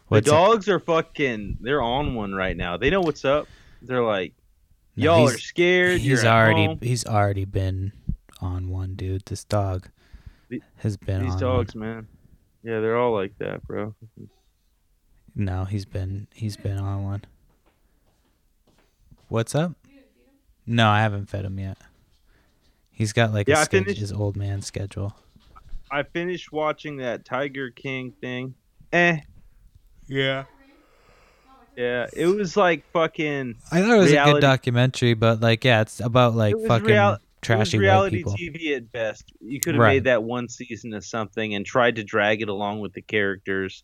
[0.07, 1.57] What's the dogs are fucking.
[1.61, 2.77] They're on one right now.
[2.77, 3.47] They know what's up.
[3.81, 4.33] They're like,
[4.95, 5.99] No, y'all are scared.
[6.01, 7.93] He's already home." he's already been
[8.41, 9.23] on one, dude.
[9.25, 9.89] This dog
[10.49, 11.81] The- has been on These dogs, one.
[11.87, 12.07] man.
[12.63, 13.95] Yeah, they're all like that, bro.
[15.35, 17.23] No, he's been he's been on one.
[19.29, 19.73] What's up?
[20.65, 21.77] No, I haven't fed him yet.
[22.91, 25.15] He's got like Yeah, a schedule, finished- his old man schedule.
[25.91, 28.53] I finished watching that Tiger King thing.
[28.91, 29.19] Eh.
[30.07, 30.45] Yeah.
[31.75, 33.55] Yeah, it was like fucking.
[33.71, 36.85] I thought it was a good documentary, but like yeah, it's about like It fucking
[36.87, 38.33] real- It was trashy white reality people.
[38.33, 39.33] TV at best.
[39.41, 39.95] You could have Right.
[39.95, 43.83] made that one season of something and tried to drag it along with the characters,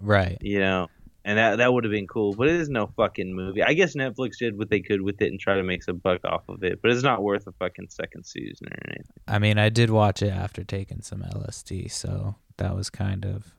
[0.00, 0.38] Right.
[0.40, 0.88] you know,
[1.24, 2.34] and that that would have been cool.
[2.34, 3.62] But it is no fucking movie.
[3.62, 6.22] I guess Netflix did what they could with it and try to make some buck
[6.24, 9.06] off of it, but it's not worth a fucking second season or anything.
[9.28, 13.54] I mean, I did watch it after taking some LSD, so that was kind of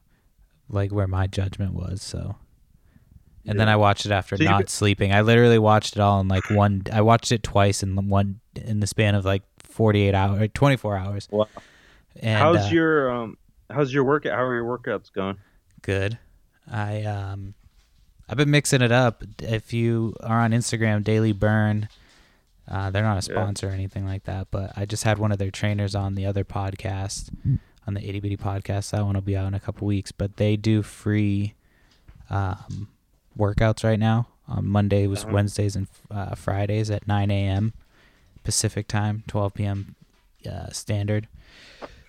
[0.71, 2.01] like where my judgment was.
[2.01, 2.36] So,
[3.45, 5.13] and then I watched it after So not could- sleeping.
[5.13, 6.84] I literally watched it all in like one.
[6.91, 10.77] I watched it twice in one in the span of like forty eight hours, twenty
[10.77, 11.27] four hours.
[11.31, 11.47] Wow.
[12.19, 13.38] And, how's uh, your um?
[13.69, 14.34] How's your workout?
[14.34, 15.38] How are your workouts going?
[15.81, 16.17] good?
[16.71, 17.53] I um,
[18.29, 19.23] I've been mixing it up.
[19.41, 21.89] If you are on Instagram, Daily Burn.
[22.69, 23.36] Uh, they're not a Yeah.
[23.38, 26.25] sponsor or anything like that, but I just had one of their trainers on the
[26.25, 27.29] other podcast,
[27.87, 28.91] on the Itty Bitty podcast.
[28.91, 31.53] That one will be out in a couple weeks, but they do free
[32.29, 32.87] um,
[33.37, 34.27] workouts right now.
[34.47, 35.33] On Monday was Uh-huh.
[35.33, 37.73] Wednesdays and uh, Fridays at 9 a.m.
[38.43, 39.95] Pacific time, 12 p.m.
[40.49, 41.27] Uh, standard.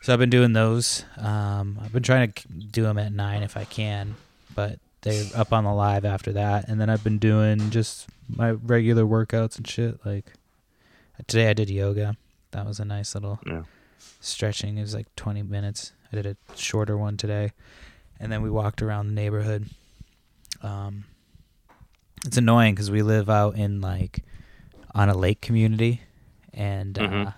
[0.00, 1.04] So I've been doing those.
[1.16, 4.16] Um, I've been trying to do them at nine if I can,
[4.54, 6.68] but they're up on the live after that.
[6.68, 10.04] And then I've been doing just my regular workouts and shit.
[10.04, 10.24] Like
[11.28, 12.16] today, I did yoga.
[12.50, 13.62] That was a nice little Yeah.
[14.20, 14.78] Stretching.
[14.78, 15.92] It was like 20 minutes.
[16.12, 17.52] I did a shorter one today,
[18.20, 19.66] and then we walked around the neighborhood.
[20.62, 21.04] Um,
[22.26, 24.22] it's annoying because we live out in like
[24.94, 26.02] on a lake community,
[26.52, 27.34] and uh, Mhm.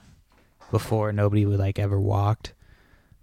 [0.70, 2.52] before nobody would like ever walked,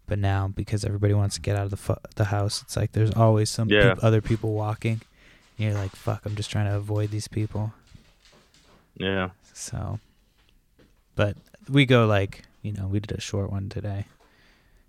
[0.07, 2.93] but now because everybody wants to get out of the fu- the house, it's like
[2.93, 3.93] there's always some Yeah.
[3.95, 5.01] peop- other people walking.
[5.57, 7.73] And you're like, fuck, I'm just trying to avoid these people.
[8.95, 9.29] Yeah.
[9.53, 9.99] So,
[11.15, 11.35] but
[11.69, 14.05] we go like you know we did a short one today.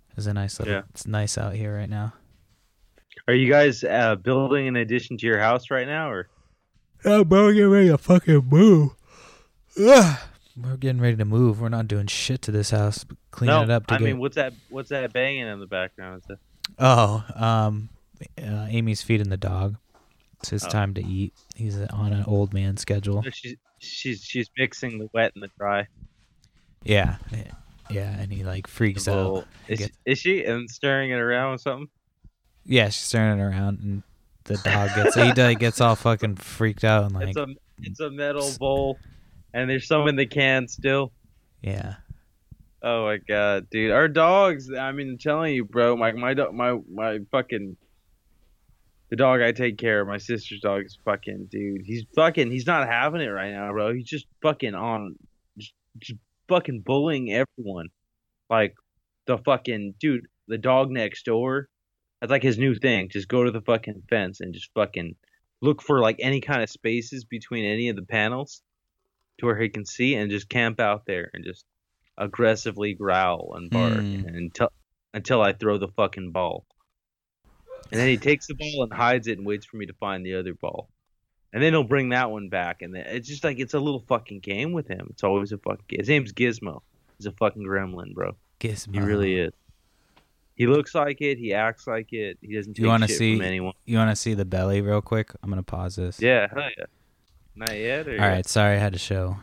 [0.09, 0.73] It was a nice little.
[0.75, 0.81] Yeah.
[0.91, 2.13] It's nice out here right now.
[3.27, 6.27] Are you guys uh, building an addition to your house right now, or?
[7.05, 8.91] Oh, bro, we're getting ready to fucking move.
[9.79, 10.19] Ugh.
[10.55, 11.59] We're getting ready to move.
[11.61, 13.05] We're not doing shit to this house.
[13.31, 14.05] Cleaning no, it up to I get.
[14.05, 14.53] mean, what's that?
[14.69, 16.21] What's that banging in the background?
[16.21, 16.37] Is that?
[16.79, 17.89] oh, um,
[18.37, 19.77] uh, Amy's feeding the dog.
[20.39, 20.69] It's his Oh.
[20.69, 21.33] time to eat.
[21.55, 23.23] He's on an old man schedule.
[23.31, 25.87] She's she's she's mixing the wet and the dry.
[26.83, 27.17] Yeah,
[27.93, 29.45] yeah, and he like freaks out.
[29.67, 31.87] Is, Get- is she and stirring it around with something?
[32.65, 34.03] Yeah, she's stirring it around, and
[34.45, 37.47] the dog gets he like, gets all fucking freaked out and like it's a
[37.81, 38.97] it's a metal bowl,
[39.53, 41.11] and there's some in the can still.
[41.61, 41.95] Yeah.
[42.81, 44.69] Oh my god, dude, our dogs.
[44.71, 45.95] I mean, I'm telling you, bro.
[45.95, 47.77] My my do- my my fucking
[49.09, 51.83] the dog I take care of, my sister's dog is fucking dude.
[51.85, 52.49] He's fucking.
[52.51, 53.93] He's not having it right now, bro.
[53.93, 55.15] He's just fucking on,
[55.57, 57.87] just, just fucking bullying everyone.
[58.49, 58.75] Like
[59.25, 61.67] the fucking dude, the dog next door.
[62.21, 63.09] That's like his new thing.
[63.09, 65.15] Just go to the fucking fence and just fucking
[65.61, 68.61] look for like any kind of spaces between any of the panels
[69.39, 71.65] to where he can see and just camp out there and just
[72.17, 74.27] aggressively growl and bark Hmm.
[74.27, 74.71] until
[75.13, 76.65] until I throw the fucking ball.
[77.91, 80.25] And then he takes the ball and hides it and waits for me to find
[80.25, 80.89] the other ball.
[81.53, 83.99] And then he'll bring that one back and then it's just like it's a little
[84.07, 85.07] fucking game with him.
[85.11, 86.81] It's always a fucking His name's Gizmo.
[87.17, 88.35] He's a fucking gremlin, bro.
[88.59, 88.95] Gizmo.
[88.95, 89.53] He really is.
[90.55, 93.37] He looks like it, he acts like it, he doesn't take You wanna shit see-
[93.37, 93.73] from anyone.
[93.85, 95.31] You want to see the belly real quick?
[95.43, 96.19] I'm gonna pause this.
[96.19, 96.85] Yeah, hell yeah.
[97.55, 98.47] Not yet or All right.
[98.47, 99.37] Sorry, I had to show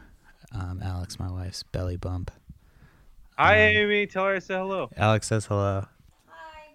[0.52, 2.32] um, Alex, my wife's belly bump.
[3.38, 4.90] Hi Um, Amy, tell her I said hello.
[4.96, 5.86] Alex says hello.
[6.26, 6.74] Hi.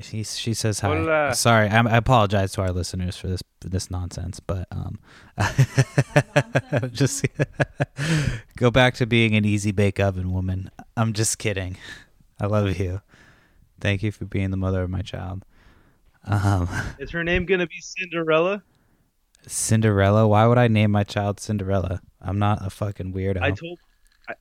[0.00, 0.88] She she says hi.
[0.96, 1.34] Hola.
[1.34, 5.00] Sorry, I'm, I apologize to our listeners for this for this nonsense, but um,
[6.92, 7.26] just
[8.56, 10.70] go back to being an easy bake oven woman.
[10.96, 11.76] I'm just kidding.
[12.38, 13.00] I love you.
[13.80, 15.44] Thank you for being the mother of my child.
[16.22, 16.68] Um,
[17.00, 18.62] Is her name gonna be Cinderella?
[19.48, 20.28] Cinderella.
[20.28, 22.00] Why would I name my child Cinderella?
[22.20, 23.42] I'm not a fucking weirdo.
[23.42, 23.80] I told
[24.28, 24.34] I,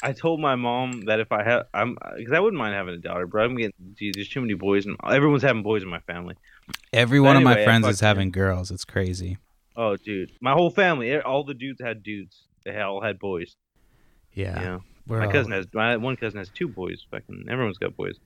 [0.00, 2.98] I told my mom that if I had I'm because I wouldn't mind having a
[2.98, 6.00] daughter, but I'm getting geez, there's too many boys and everyone's having boys in my
[6.00, 6.36] family.
[6.92, 8.70] Every one of my friends is having girls.
[8.70, 9.38] It's crazy.
[9.76, 12.42] Oh, dude, my whole family, all the dudes had dudes.
[12.64, 13.56] They all had boys.
[14.34, 14.58] Yeah.
[14.60, 17.04] You know, my all- cousin has my one cousin has two boys.
[17.10, 18.16] Fucking everyone's got boys.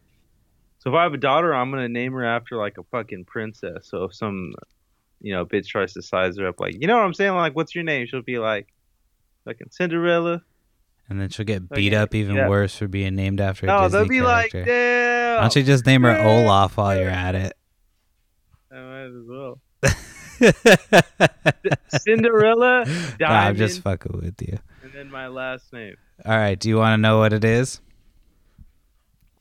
[0.79, 3.89] So if I have a daughter, I'm gonna name her after like a fucking princess.
[3.89, 4.53] So if some,
[5.21, 7.55] you know, bitch tries to size her up, like you know what I'm saying, like
[7.55, 8.07] what's your name?
[8.07, 8.67] She'll be like,
[9.45, 10.43] fucking Cinderella.
[11.09, 12.49] And then she'll get Like, beat up even yeah.
[12.49, 14.73] worse for being named after a No, Disney they'll be like, character.
[14.73, 15.37] damn.
[15.37, 17.53] Why don't you just name her Olaf while you're at it?
[18.73, 19.61] I might as well.
[21.89, 24.59] Cinderella, Diamond, Nah, I'm just fucking with you.
[24.83, 25.97] and then my last name.
[26.25, 27.81] All right, do you want to know what it is?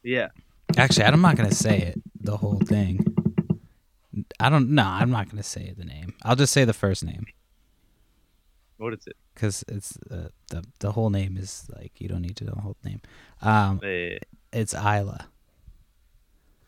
[0.04, 0.30] Yeah.
[0.78, 2.02] Actually, I'm not gonna say it.
[2.22, 3.00] The whole thing.
[4.40, 4.70] I don't.
[4.72, 6.14] No, I'm not gonna say the name.
[6.24, 7.26] I'll just say the first name
[8.78, 9.16] What is it?
[9.34, 12.62] because it's uh, the the whole name is like you don't need to know the
[12.62, 13.02] whole name.
[13.42, 14.18] Um, Eh,
[14.52, 15.28] it's Isla.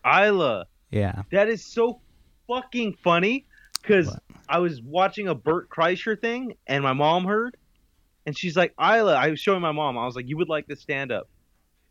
[0.06, 0.66] Isla.
[0.92, 1.24] Yeah.
[1.32, 2.00] That is so
[2.48, 3.46] fucking funny
[3.86, 4.18] because
[4.48, 7.58] I was watching a Bert Kreischer thing and my mom heard
[8.26, 9.16] and she's like, Isla.
[9.16, 9.98] I was showing my mom.
[9.98, 11.28] I was like, you would like this stand up.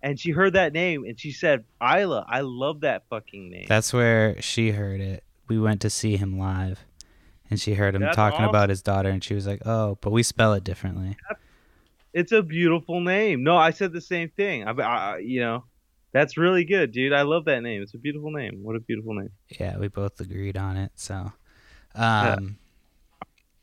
[0.02, 2.26] And she heard that name and she said, Isla.
[2.28, 3.66] I love that fucking name.
[3.68, 5.24] That's where she heard it.
[5.48, 6.84] We went to see him live,
[7.50, 8.48] and she heard him That's talking awesome.
[8.48, 11.18] about his daughter, and she was like, "Oh, but we spell it differently."
[12.14, 13.42] it's a beautiful name.
[13.42, 14.66] No, I said the same thing.
[14.66, 15.64] I, I, you know,
[16.12, 17.12] that's really good, dude.
[17.12, 17.82] I love that name.
[17.82, 18.60] It's a beautiful name.
[18.62, 19.30] What a beautiful name.
[19.60, 20.92] Yeah, we both agreed on it.
[20.94, 21.32] So,
[21.94, 22.58] um,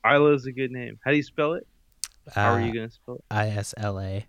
[0.06, 1.00] Isla is a good name.
[1.04, 1.68] How do you spell it?
[2.34, 3.24] How are uh, you gonna spell it?
[3.30, 4.26] I S L A.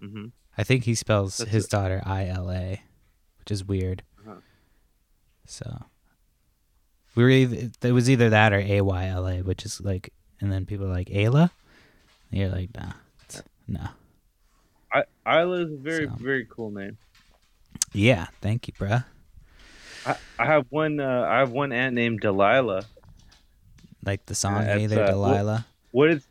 [0.00, 0.26] hmm
[0.58, 1.70] I think he spells That's his it.
[1.70, 2.82] daughter I L A,
[3.38, 4.02] which is weird.
[4.20, 4.40] Uh-huh.
[5.46, 5.84] So
[7.14, 10.12] we were either, it was either that or A Y L A, which is like,
[10.40, 11.50] and then people are like Ayla,
[12.30, 12.92] and you're like, nah,
[13.68, 13.88] no.
[14.92, 15.04] I,
[15.40, 16.12] Isla is a very So.
[16.18, 16.98] very cool name.
[17.92, 19.04] Yeah, thank you, bruh.
[20.06, 21.00] I, I have one.
[21.00, 22.84] Uh, I have one aunt named Delilah.
[24.04, 25.66] Like the song Yeah, Hey There, uh, Delilah.
[25.90, 26.22] What did?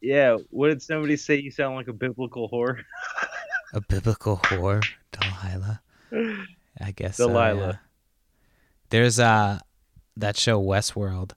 [0.00, 0.36] Yeah.
[0.50, 1.36] What did somebody say?
[1.40, 2.78] You sound like a biblical whore.
[3.74, 5.82] A biblical whore, Delilah.
[6.80, 7.66] I guess so, Delilah.
[7.66, 7.76] yeah.
[8.88, 9.58] There's uh
[10.16, 11.32] that show Westworld.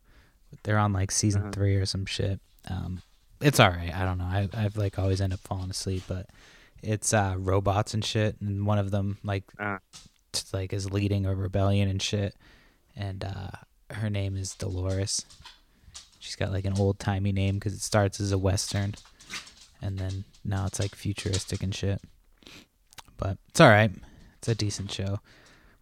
[0.63, 1.51] They're on like season Uh-huh.
[1.51, 2.39] three or some shit.
[2.69, 3.01] Um,
[3.41, 3.93] it's all right.
[3.93, 4.23] I don't know.
[4.25, 6.27] I I've like always end up falling asleep, but
[6.81, 9.79] it's uh robots and shit, and one of them like Ah.
[10.53, 12.35] Like is leading a rebellion and shit,
[12.95, 13.51] and uh
[13.95, 15.25] her name is Dolores.
[16.19, 18.95] She's got like an old timey name because it starts as a western,
[19.81, 22.01] and then now it's like futuristic and shit.
[23.17, 23.91] But it's all right.
[24.37, 25.19] It's a decent show.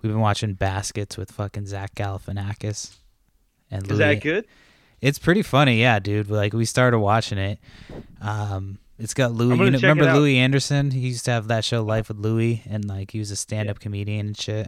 [0.02, 2.96] We've been watching Baskets with fucking Zach Galifianakis.
[3.72, 3.98] And Is Louie.
[4.00, 4.46] that good?
[5.02, 6.30] It's pretty funny, yeah, dude.
[6.30, 7.60] Like we started watching it.
[8.22, 9.58] Um, it's got Louie.
[9.58, 10.14] You know, remember.
[10.14, 10.92] Louie Anderson?
[10.92, 13.80] He used to have that show Life with Louie, and like he was a stand-up
[13.80, 14.68] comedian and shit.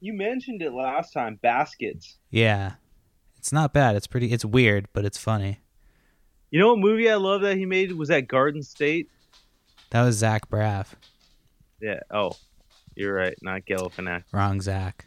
[0.00, 1.38] You mentioned it last time.
[1.42, 2.16] Baskets.
[2.30, 2.74] Yeah,
[3.36, 3.96] it's not bad.
[3.96, 4.32] It's pretty.
[4.32, 5.60] It's weird, but it's funny.
[6.50, 9.10] You know what movie I love that he made was that Garden State.
[9.90, 10.88] That was Zach Braff.
[11.80, 12.00] Yeah.
[12.10, 12.32] Oh,
[12.94, 13.34] you're right.
[13.42, 14.24] Not Galifianakis.
[14.32, 15.06] Wrong Zach.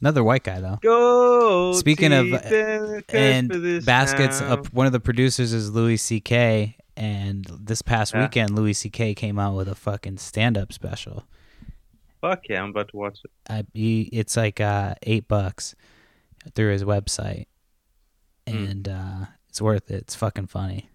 [0.00, 0.78] Another white guy though.
[0.82, 1.72] Go.
[1.74, 5.52] Speaking of- and a curse and for this baskets uh, up one of the producers
[5.52, 8.22] is louis ck and this past Yeah.
[8.22, 11.24] weekend louis ck came out with a fucking stand-up special
[12.20, 13.30] Fuck yeah, I'm about to watch it.
[13.50, 15.74] I, he, it's like uh eight bucks
[16.54, 17.46] through his website
[18.48, 18.56] Hmm.
[18.56, 20.88] and uh it's worth it it's fucking funny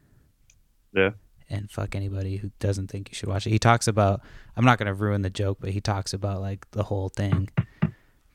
[0.93, 1.11] Yeah.
[1.49, 4.21] and fuck anybody who doesn't think you should watch it he talks about
[4.57, 7.49] i'm not gonna ruin the joke but he talks about like the whole thing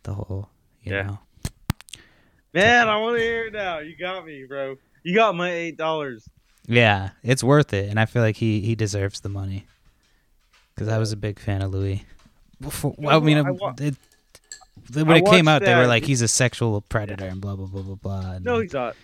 [0.04, 0.48] the whole
[0.82, 1.02] you Yeah.
[1.02, 1.18] know
[2.54, 3.78] Man, I want to hear it now.
[3.78, 4.76] You got me, bro.
[5.02, 6.28] You got my eight dollars.
[6.66, 9.66] Yeah, it's worth it, and I feel like he he deserves the money
[10.74, 12.04] because I was a big fan of Louis.
[12.60, 13.96] Before, You I mean, I wa- it-
[14.94, 17.66] when I it came out, they were like, "He's a sexual predator," and blah blah
[17.66, 18.32] blah blah blah.
[18.32, 18.94] and, No, he's not.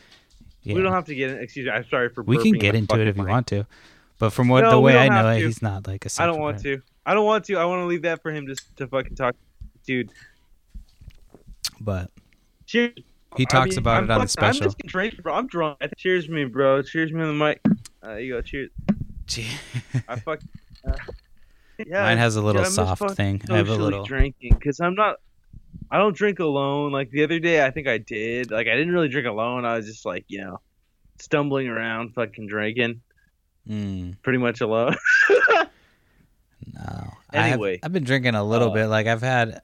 [0.63, 0.75] yeah.
[0.75, 1.39] We don't have to get in.
[1.39, 1.73] Excuse me.
[1.73, 2.23] I'm sorry for.
[2.23, 3.67] We can get into it if you want to,
[4.19, 6.11] but from what No, the way I know it, he's not like a.
[6.19, 6.83] I don't want predator.
[6.83, 6.83] to.
[7.07, 7.57] I don't want to.
[7.57, 9.35] I want to leave that for him just to fucking talk.
[9.87, 10.11] Dude,
[11.81, 12.11] But
[12.67, 12.95] cheers.
[13.37, 15.35] He I talks mean, about I'm it on the fucking- I'm just drinking, bro.
[15.35, 15.79] I'm drunk.
[15.97, 16.83] Cheers me, bro.
[16.83, 17.61] Cheers me on the mic.
[18.05, 18.41] Uh, you go.
[18.41, 18.71] Cheers.
[20.09, 20.41] I fuck.
[20.87, 20.93] Uh,
[21.87, 22.03] yeah.
[22.03, 23.43] Mine has a little dude, soft thing.
[23.51, 24.05] I have a little.
[24.05, 25.17] drinking because I'm not.
[25.91, 26.93] I don't drink alone.
[26.93, 28.51] Like the other day, I think I did.
[28.51, 29.65] Like I didn't really drink alone.
[29.65, 30.61] I was just like you know,
[31.19, 33.01] stumbling around, fucking drinking,
[33.69, 34.97] Mm, pretty much alone.
[35.31, 35.67] no.
[37.31, 38.87] I have- Anyway, I've been drinking a little uh, bit.
[38.87, 39.61] Like I've had,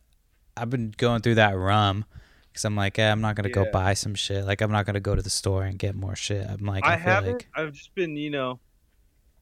[0.57, 2.05] I've been going through that rum
[2.55, 4.45] because I'm like, eh, I'm not gonna go buy some shit.
[4.45, 6.47] Like I'm not gonna go to the store and get more shit.
[6.49, 7.33] I'm like, I, I haven't.
[7.33, 8.61] like, I've just been, you know,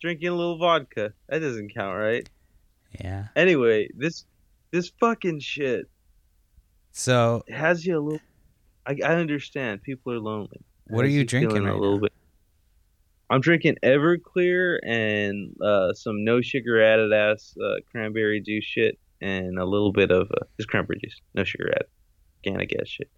[0.01, 1.13] drinking a little vodka.
[1.29, 2.27] That doesn't count, right?
[2.99, 3.27] yeah.
[3.37, 4.25] Anyway, this
[4.71, 5.91] this fucking shit
[6.93, 8.21] So has you a little.
[8.87, 10.63] I, I understand people are lonely.
[10.89, 12.03] What are you drinking right a little now?
[12.05, 12.13] bit.
[13.29, 19.59] I'm drinking Everclear and uh, some no sugar added ass uh, cranberry juice shit and
[19.59, 21.87] a little bit of uh, just cranberry juice, no sugar added,
[22.47, 23.11] organic ass shit.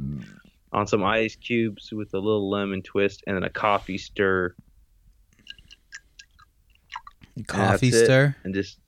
[0.73, 4.55] On some ice cubes with a little lemon twist and then a coffee stir
[7.47, 8.05] coffee it.
[8.05, 8.37] stir.
[8.45, 8.79] and just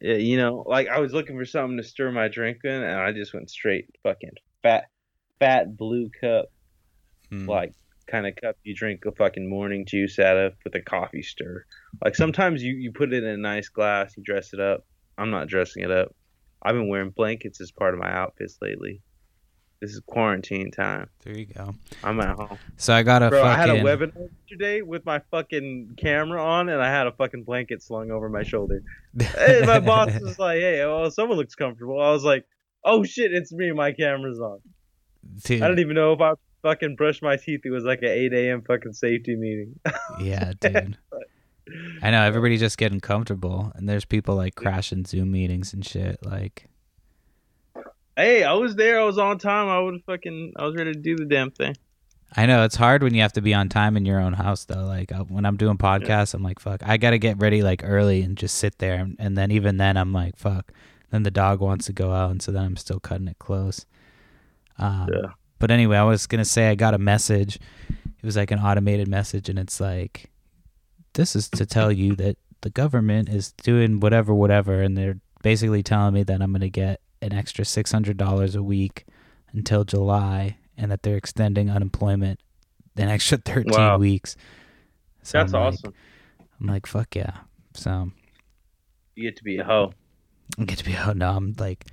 [0.00, 2.98] yeah, you know, like I was looking for something to stir my drink in, and
[2.98, 4.30] I just went straight fucking
[4.62, 4.84] fat,
[5.38, 6.46] fat blue cup,
[7.30, 7.46] Hmm.
[7.48, 7.74] like
[8.08, 11.64] kind of cup you drink a fucking morning juice out of with a coffee stir.
[12.04, 14.86] Like sometimes you you put it in a nice glass, you dress it up.
[15.18, 16.14] I'm not dressing it up.
[16.62, 19.02] I've been wearing blankets as part of my outfits lately.
[19.80, 21.08] This is quarantine time.
[21.24, 21.74] There you go.
[22.04, 22.58] I'm at home.
[22.76, 26.68] So I got a Bro, I had a webinar today with my fucking camera on,
[26.68, 28.82] and I had a fucking blanket slung over my shoulder.
[29.18, 32.44] Hey, my boss was like, "Hey, well, someone looks comfortable." I was like,
[32.84, 33.72] "Oh shit, it's me.
[33.72, 34.60] My camera's on."
[35.44, 37.60] Dude, I don't even know if I fucking brushed my teeth.
[37.64, 38.62] It was like an 8 a.m.
[38.62, 39.80] fucking safety meeting.
[40.20, 40.98] yeah, dude.
[42.02, 46.18] I know everybody just getting comfortable, and there's people like crashing Zoom meetings and shit.
[46.24, 46.66] Like,
[48.16, 49.00] hey, I was there.
[49.00, 49.68] I was on time.
[49.68, 50.54] I would fucking.
[50.56, 51.76] I was ready to do the damn thing.
[52.36, 54.64] I know it's hard when you have to be on time in your own house,
[54.64, 54.84] though.
[54.84, 58.22] Like uh, when I'm doing podcasts, I'm like, fuck, I gotta get ready like early
[58.22, 60.72] and just sit there, and, and then even then, I'm like, fuck.
[61.10, 63.84] Then the dog wants to go out, and so then I'm still cutting it close.
[64.78, 65.30] Um, Yeah.
[65.58, 67.58] But anyway, I was gonna say I got a message.
[67.88, 70.30] It was like an automated message, and it's like,
[71.14, 75.82] this is to tell you that the government is doing whatever, whatever, and they're basically
[75.82, 79.06] telling me that I'm gonna get an extra six hundred dollars a week
[79.52, 82.40] until July, and that they're extending unemployment
[82.96, 83.98] an extra thirteen Wow.
[83.98, 84.36] weeks.
[85.22, 85.94] So That's I'm like- awesome.
[86.60, 87.38] I'm like, fuck yeah.
[87.74, 88.10] So
[89.16, 89.92] You get to be a hoe.
[90.58, 91.86] I get to be oh no, I'm like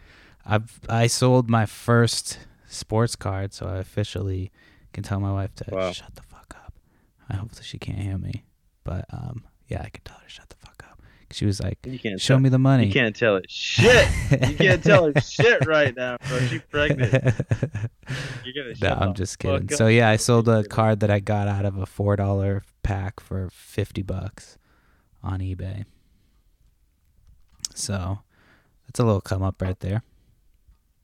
[0.46, 4.52] I've I sold my first sports card, so I officially
[4.94, 5.92] can tell my wife to Wow.
[5.92, 6.74] shut the fuck up.
[7.30, 8.44] I hope that she can't hear me.
[8.84, 10.57] But um yeah, I can tell her to shut the fuck up.
[11.32, 12.88] She was like, You can't Show tell, me the money.
[12.88, 14.08] You can't tell it shit.
[14.32, 16.40] You can't tell her shit right now, bro.
[16.40, 17.14] She's pregnant.
[18.46, 19.70] You're gonna no, I'm just kidding.
[19.70, 23.20] So yeah, I sold a card that I got out of a four dollar pack
[23.20, 24.58] for fifty bucks
[25.22, 25.84] on eBay.
[27.76, 28.20] So
[28.88, 30.04] that's a little come up right there.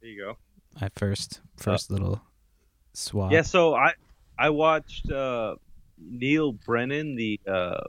[0.01, 0.37] There you go.
[0.79, 2.21] My first first little
[2.93, 3.31] swap.
[3.31, 3.93] Yeah, so I
[4.37, 5.55] I watched uh,
[5.97, 7.83] Neal Brennan, the uh,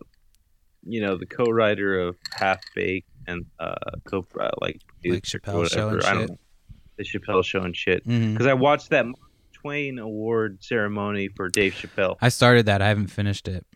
[0.87, 3.75] you know the co-writer of Half Baked and uh,
[4.05, 6.39] co uh, like Like Chappelle Show whatever, I don't know,
[6.97, 8.07] the Chappelle Show and shit.
[8.07, 8.33] Mhm.
[8.33, 9.19] Because I watched that Mark
[9.53, 12.17] Twain Award ceremony for Dave Chappelle.
[12.21, 12.83] I started that.
[12.83, 13.67] I haven't finished it.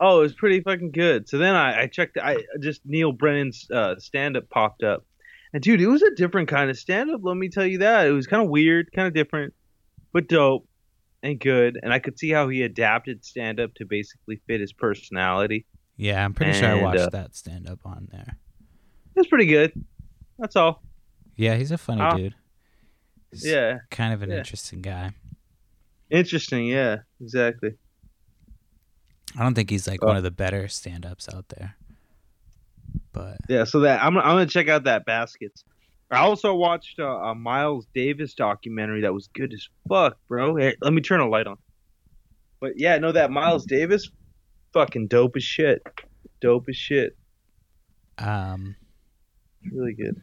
[0.00, 1.28] Oh, it was pretty fucking good.
[1.28, 2.18] So then I, I checked.
[2.22, 5.04] I just Neal Brennan's uh, stand-up popped up,
[5.52, 7.20] and dude, it was a different kind of stand-up.
[7.22, 9.54] Let me tell you that it was kind of weird, kind of different,
[10.12, 10.68] but dope
[11.22, 11.80] and good.
[11.82, 15.66] And I could see how he adapted stand-up to basically fit his personality.
[15.98, 18.38] Yeah, I'm pretty sure I watched uh, that stand up on there.
[19.14, 19.72] It was pretty good.
[20.38, 20.82] That's all.
[21.36, 22.14] Yeah, he's a funny Ah.
[22.16, 22.34] dude.
[23.32, 23.78] He's Yeah.
[23.90, 24.38] kind of an yeah.
[24.38, 25.12] interesting guy.
[26.10, 26.66] Interesting.
[26.66, 26.98] Yeah.
[27.20, 27.72] Exactly.
[29.36, 30.06] I don't think he's like Oh.
[30.06, 31.76] one of the better stand-ups out there.
[33.12, 33.64] But Yeah.
[33.64, 35.64] So that I'm I'm gonna check out that baskets.
[36.10, 40.56] I also watched a, a Miles Davis documentary that was good as fuck, bro.
[40.56, 41.58] Hey, let me turn a light on.
[42.60, 44.10] But yeah, no, that Miles Davis,
[44.72, 45.82] fucking dope as shit.
[46.40, 47.16] Dope as shit.
[48.18, 48.76] um,
[49.72, 50.20] really good.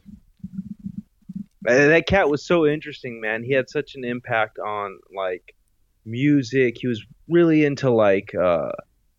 [1.68, 3.44] Uh, That cat was so interesting, man.
[3.44, 5.56] He had such an impact on like
[6.06, 6.78] music.
[6.80, 8.72] He was really into like uh,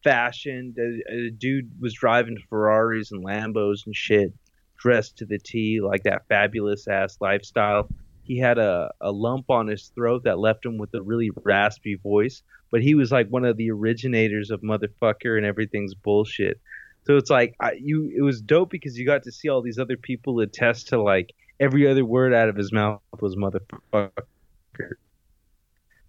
[0.04, 0.72] fashion.
[0.76, 4.32] The, the dude was driving Ferraris and Lambos and shit,
[4.78, 7.88] dressed to the T, like that fabulous ass lifestyle.
[8.26, 11.94] He had a, a lump on his throat that left him with a really raspy
[11.94, 16.60] voice, but he was like one of the originators of motherfucker and everything's bullshit.
[17.06, 19.78] So it's like I, you, it was dope because you got to see all these
[19.78, 24.10] other people attest to like every other word out of his mouth was motherfucker.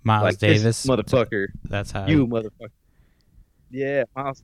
[0.03, 2.71] Miles like Davis, motherfucker, That's how you motherfucker.
[3.69, 4.41] Yeah, Miles,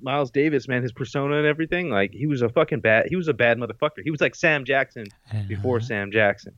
[0.00, 3.06] Miles Davis, man, his persona and everything, like he was a fucking bad.
[3.08, 4.02] He was a bad motherfucker.
[4.04, 5.80] He was like Sam Jackson I didn't know before.
[5.80, 6.56] Sam Jackson,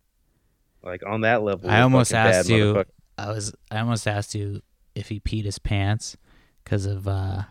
[0.83, 1.71] like on that level.
[1.71, 2.85] I almost asked you-
[3.19, 4.63] I was I almost asked you
[4.95, 6.17] if he peed his pants
[6.65, 7.43] because of uh,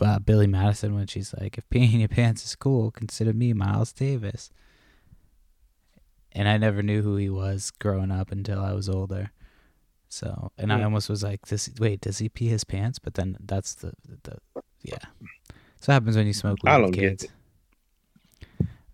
[0.00, 3.92] uh, Billy Madison when she's like, "If peeing your pants is cool, consider me Miles
[3.92, 4.50] Davis."
[6.32, 9.32] And I never knew who he was growing up until I was older.
[10.08, 10.84] So, and I Hmm.
[10.84, 13.92] almost was like, "This wait, does he pee his pants?" But then that's the
[14.24, 14.38] the
[14.82, 14.98] yeah.
[15.80, 17.26] So happens when you smoke weed I with don't get kids.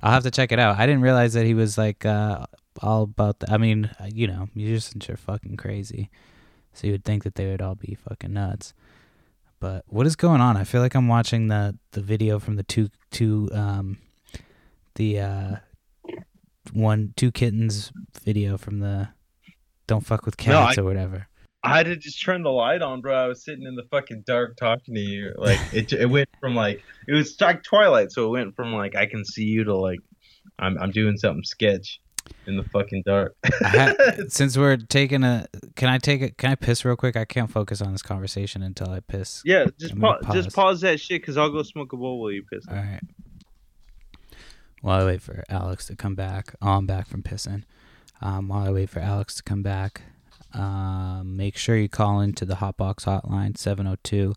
[0.00, 0.78] I'll have to check it out.
[0.78, 2.46] I didn't realize that he was like uh,
[2.82, 3.50] all about that.
[3.50, 6.10] I mean, uh, you know, musicians are fucking crazy,
[6.72, 8.74] so you would think that they would all be fucking nuts.
[9.60, 10.56] But what is going on?
[10.56, 13.98] I feel like I'm watching the the video from the two two um
[14.94, 15.56] the uh
[16.72, 17.92] one two kittens
[18.24, 19.08] video from the
[19.86, 21.26] don't fuck with No, cats or whatever.
[21.64, 23.16] I had to just turn the light on, bro.
[23.16, 25.34] I was sitting in the fucking dark talking to you.
[25.36, 28.94] Like it, it went from like it was like twilight, so it went from like
[28.94, 30.00] I can see you to like
[30.58, 32.00] I'm I'm doing something sketch
[32.46, 33.36] in the fucking dark.
[33.44, 33.94] I ha-
[34.28, 36.38] since we're taking a, can I take it?
[36.38, 37.16] Can I piss real quick?
[37.16, 39.42] I can't focus on this conversation until I piss.
[39.44, 40.00] yeah, just I'm
[40.32, 40.54] just pause.
[40.54, 42.64] pause that shit because I'll go smoke a bowl while you piss.
[42.68, 43.00] All right.
[44.80, 47.64] While I wait for Alex to come back, oh, I'm back from pissing.
[48.20, 50.02] Um, while I wait for Alex to come back,
[50.54, 54.34] um, make sure you call into the Hotbox hotline 702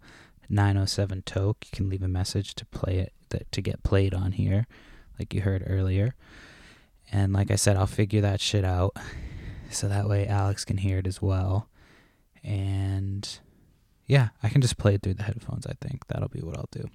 [0.50, 1.66] 907 Toke.
[1.66, 4.68] You can leave a message to play it that, to get played on here,
[5.18, 6.16] like you heard earlier.
[7.12, 8.96] And like I said, I'll figure that shit out
[9.70, 11.70] so that way Alex can hear it as well.
[12.44, 13.28] And
[14.08, 15.68] yeah, I can just play it through the headphones.
[15.68, 16.90] I think that'll be what I'll do.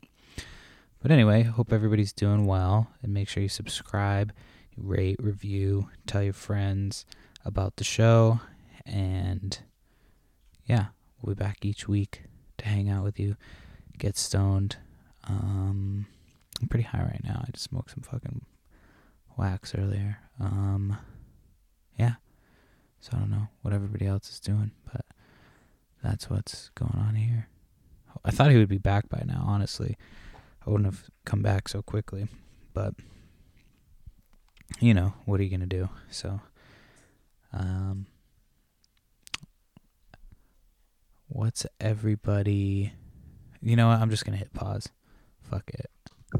[1.02, 4.32] But anyway, hope everybody's doing well and make sure you subscribe,
[4.76, 7.04] rate, review, tell your friends
[7.44, 8.40] about the show.
[8.84, 9.58] And
[10.64, 10.86] yeah,
[11.20, 12.22] we'll be back each week
[12.58, 13.36] to hang out with you,
[13.98, 14.76] get stoned.
[15.28, 16.06] Um,
[16.60, 17.44] I'm pretty high right now.
[17.46, 18.42] I just smoked some fucking
[19.36, 20.18] wax earlier.
[20.40, 20.96] Um,
[21.98, 22.14] yeah.
[23.00, 25.04] So I don't know what everybody else is doing, but
[26.02, 27.48] that's what's going on here.
[28.24, 29.96] I thought he would be back by now, honestly.
[30.66, 32.26] I wouldn't have come back so quickly.
[32.74, 32.94] But
[34.80, 35.88] you know, what are you gonna do?
[36.10, 36.40] So
[37.52, 38.06] um
[41.28, 42.92] what's everybody
[43.60, 44.88] you know what, I'm just gonna hit pause.
[45.42, 45.90] Fuck it.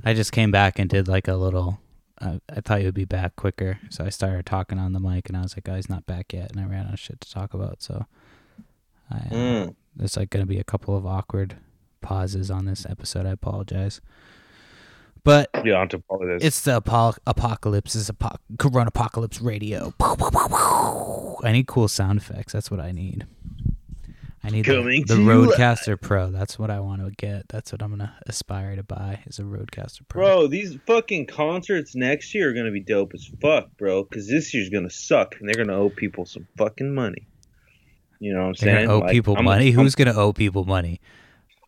[0.05, 1.79] I just came back and did like a little
[2.21, 5.29] I, I thought you would be back quicker, so I started talking on the mic,
[5.29, 7.21] and I was like, "Oh, he's not back yet," and I ran out of shit
[7.21, 7.83] to talk about.
[7.83, 8.07] So,
[9.11, 9.75] I, uh, Mm.
[9.95, 11.57] there's like gonna be a couple of awkward
[12.01, 13.27] pauses on this episode.
[13.27, 14.01] I apologize,
[15.25, 16.41] but Yeah, on to apologize.
[16.43, 17.95] it's the apo- apocalypse.
[17.95, 19.93] Is apo- Corona Apocalypse Radio.
[20.01, 22.53] I need cool sound effects.
[22.53, 23.27] That's what I need.
[24.47, 26.31] I need the, Coming the you RODECaster Pro.
[26.31, 27.49] That's what I want to get.
[27.49, 29.21] That's what I'm gonna aspire to buy.
[29.27, 30.23] Is a RODECaster Pro.
[30.23, 34.05] Bro, these fucking concerts next year are gonna be dope as fuck, bro.
[34.05, 37.27] Because this year's gonna suck, and they're gonna owe people some fucking money.
[38.21, 38.89] You know what I'm They're saying?
[38.91, 39.67] owe Like, people I'm- money.
[39.67, 41.01] I'm- Who's gonna owe people money?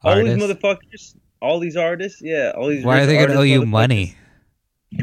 [0.02, 0.36] all Artists?
[0.38, 1.16] these motherfuckers?
[1.42, 2.20] All these artists?
[2.22, 2.84] Yeah, all these.
[2.84, 4.14] Why are they gonna owe you money?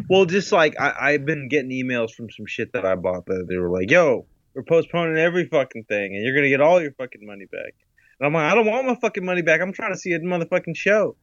[0.10, 3.46] Well, just like I, I've been getting emails from some shit that I bought that
[3.48, 4.26] they were like, "Yo,
[4.56, 7.74] we're postponing every fucking thing, and you're gonna get all your fucking money back."
[8.20, 9.60] And I'm like, I don't want my fucking money back.
[9.62, 11.18] I'm trying to see a motherfucking show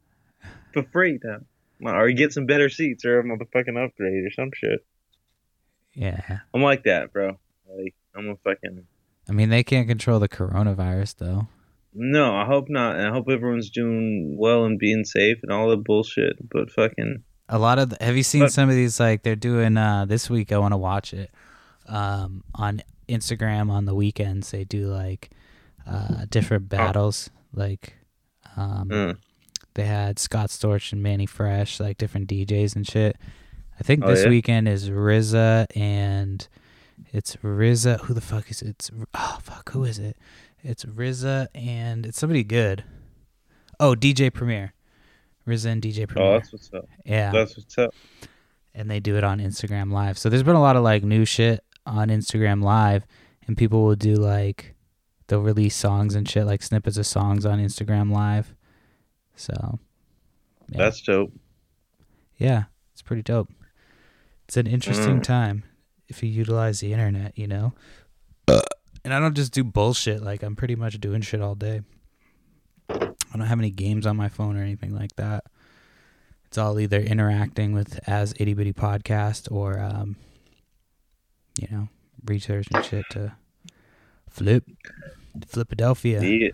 [0.75, 1.39] for free now,
[1.81, 4.85] or you get some better seats or a motherfucking upgrade or some shit.
[5.95, 6.41] Yeah.
[6.55, 7.39] I'm like that, bro.
[7.69, 8.85] Like I'm a fucking
[9.29, 11.49] I mean, they can't control the coronavirus though.
[11.95, 12.35] no.
[12.35, 15.77] I hope not, and I hope everyone's doing well and being safe and all the
[15.77, 16.37] bullshit.
[16.51, 19.37] But fucking A lot of the, have you seen But- some of these like they're
[19.37, 21.31] doing uh this week I want to watch it.
[21.89, 25.31] Um, on Instagram on the weekends they do like
[25.87, 27.29] uh, different battles.
[27.53, 27.95] Like
[28.57, 29.17] um, Mm.
[29.75, 33.17] they had Scott Storch and Mannie Fresh, like different DJs and shit.
[33.79, 34.29] I think Oh, this yeah?
[34.31, 36.47] weekend is RZA and
[37.13, 38.01] it's RZA.
[38.03, 38.69] Who the fuck is it?
[38.69, 40.17] It's oh fuck, who is it?
[40.63, 42.85] It's RZA and it's somebody good.
[43.81, 44.73] Oh, DJ Premier.
[45.49, 46.31] RZA and DJ Premier.
[46.31, 46.89] Oh, that's what's up.
[47.05, 47.93] yeah, That's what's up.
[48.75, 50.17] and they do it on Instagram Live.
[50.17, 53.07] So there's been a lot of like new shit on Instagram Live,
[53.47, 54.75] and people will do like
[55.27, 58.55] they'll release songs and shit, like snippets of songs on Instagram Live.
[59.37, 59.79] So
[60.71, 60.79] yeah.
[60.79, 61.33] That's dope.
[62.39, 63.51] yeah, it's pretty dope.
[64.49, 65.23] It's an interesting Mm.
[65.25, 65.65] time
[66.09, 67.73] if you utilize the internet, you know.
[69.05, 70.23] And I don't just do bullshit.
[70.23, 71.81] Like I'm pretty much doing shit all day.
[72.89, 75.45] I don't have any games on my phone or anything like that.
[76.47, 80.17] It's all either interacting with as itty bitty podcast or, um,
[81.61, 81.89] you know,
[82.25, 83.35] research and shit to
[84.31, 84.65] flip,
[85.47, 86.23] Philadelphia.
[86.23, 86.49] Yeah.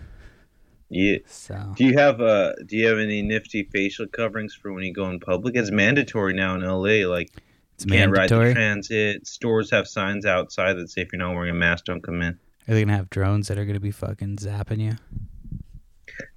[0.90, 1.18] Yeah.
[1.26, 4.92] So Do you have uh do you have any nifty facial coverings for when you
[4.92, 5.54] go in public?
[5.54, 7.06] It's mandatory now in LA.
[7.06, 7.30] Like
[7.74, 8.54] it's can't ride the mandatory.
[8.54, 9.26] transit.
[9.26, 12.38] Stores have signs outside that say if you're not wearing a mask, don't come in.
[12.66, 14.92] Are they gonna have drones that are gonna be fucking zapping you?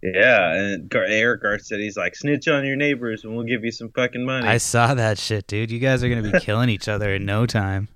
[0.03, 3.89] Yeah, and Gar- Eric Garcetti's like, snitch on your neighbors and we'll give you some
[3.89, 4.47] fucking money.
[4.47, 5.71] I saw that shit, dude.
[5.71, 7.87] You guys are gonna be killing each other in no time.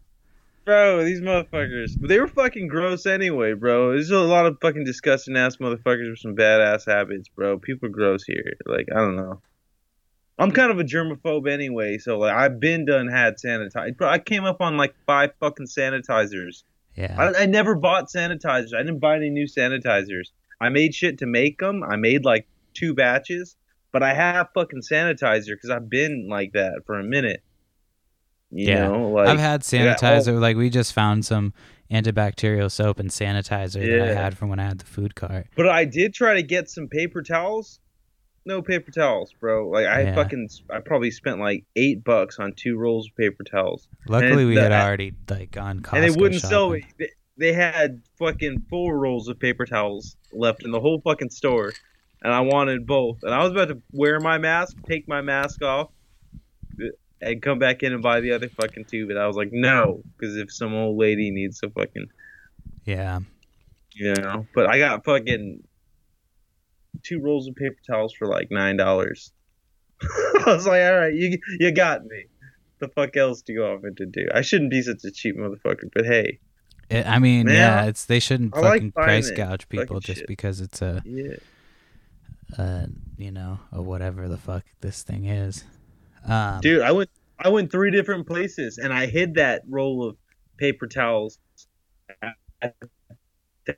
[0.65, 1.91] Bro, these motherfuckers.
[1.99, 3.91] But they were fucking gross anyway, bro.
[3.91, 7.59] There's a lot of fucking disgusting ass motherfuckers with some badass habits, bro.
[7.59, 8.53] People are gross here.
[8.65, 9.41] Like, I don't know.
[10.37, 13.95] I'm kind of a germaphobe anyway, so like I've been done had sanitizer.
[13.95, 16.63] Bro, I came up on like five fucking sanitizers.
[16.95, 17.15] Yeah.
[17.17, 18.73] I, I never bought sanitizers.
[18.73, 20.31] I didn't buy any new sanitizers.
[20.59, 21.83] I made shit to make them.
[21.83, 23.55] I made like two batches,
[23.91, 27.41] but I have fucking sanitizer because I've been like that for a minute.
[28.57, 28.87] You Yeah.
[28.87, 30.39] know, like I've had all- oh sanitizer.
[30.39, 31.53] Like we just found some
[31.91, 35.47] antibacterial soap and sanitizer that I had from when I had the food cart.
[35.55, 37.79] But I did try to get some paper towels.
[38.45, 39.67] No paper towels, bro.
[39.69, 40.15] Like I Yeah.
[40.15, 44.55] fucking, I probably spent like eight bucks on two rolls of paper towels, Luckily, we
[44.55, 46.81] the- had already like gone Costco and they wouldn't sell shopping.
[46.81, 46.87] me.
[46.99, 51.73] They, they had fucking four rolls of paper towels left in the whole fucking store,
[52.23, 53.17] and I wanted both.
[53.23, 55.89] And I was about to wear my mask, take my mask off,
[57.21, 59.07] and come back in and buy the other fucking two.
[59.07, 62.07] But I was like, no, because if some old lady needs a fucking
[62.85, 63.19] Yeah.
[63.93, 64.45] you know.
[64.53, 65.63] But I got fucking
[67.03, 69.31] two rolls of paper towels for like nine dollars.
[70.01, 72.25] I was like, all right, you you got me.
[72.79, 74.27] The fuck else do you want me to do?
[74.33, 76.39] I shouldn't be such a cheap motherfucker, but hey,
[76.89, 79.37] It, I mean, Man, yeah, it's they shouldn't I fucking buying price it.
[79.37, 80.27] gouge people Fucking just shit.
[80.27, 81.35] because it's a, yeah,
[82.57, 82.87] a
[83.17, 85.63] you know, a whatever the fuck this thing is.
[86.27, 90.17] Um, dude, I went I went three different places and I hid that roll of
[90.57, 91.39] paper towels
[92.21, 92.35] at
[93.61, 93.77] that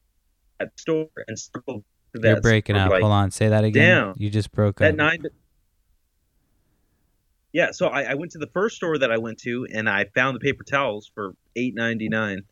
[0.75, 1.83] store and circled
[2.13, 2.23] that.
[2.23, 2.91] You're breaking store, up.
[2.91, 4.05] like, Hold on, say that again.
[4.07, 4.13] Damn.
[4.17, 4.95] You just broke that up.
[4.95, 5.23] nine
[7.53, 10.05] yeah so I, I went to the first store that i went to and i
[10.13, 12.43] found the paper towels for eight ninety nine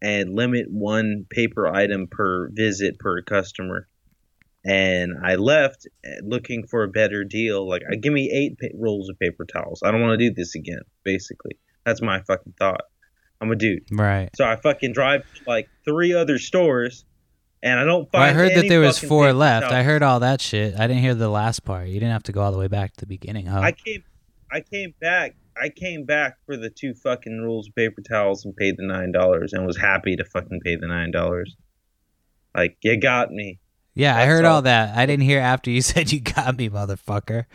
[0.00, 3.88] and limit one paper item per visit per customer
[4.64, 9.08] and i left eh, looking for a better deal like give me eight pa- rolls
[9.08, 12.80] of paper towels i don't want to do this again basically that's my fucking thought
[13.40, 14.30] i'm a dude Right.
[14.36, 17.04] so i fucking drive to like three other stores
[17.62, 19.70] and i don't Well, find I heard that there was four left.
[19.72, 20.74] I heard all that shit.
[20.78, 21.88] I didn't hear the last part.
[21.88, 23.60] You didn't have to go all the way back to the beginning, huh?
[23.60, 24.04] I came,
[24.52, 25.34] I came back.
[25.56, 29.12] I came back for the two fucking rolls of paper towels and paid the nine
[29.12, 31.56] dollars and was happy to fucking pay the nine dollars.
[32.54, 33.60] Like you got me.
[33.94, 34.56] Yeah, I heard all.
[34.56, 34.96] all that.
[34.96, 37.46] I didn't hear after you said you got me, motherfucker.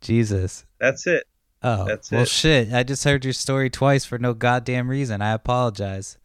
[0.00, 0.64] Jesus.
[0.78, 1.24] That's it.
[1.62, 2.28] Oh, That's well, it.
[2.28, 2.72] shit.
[2.72, 5.22] I just heard your story twice for no goddamn reason.
[5.22, 6.18] I apologize.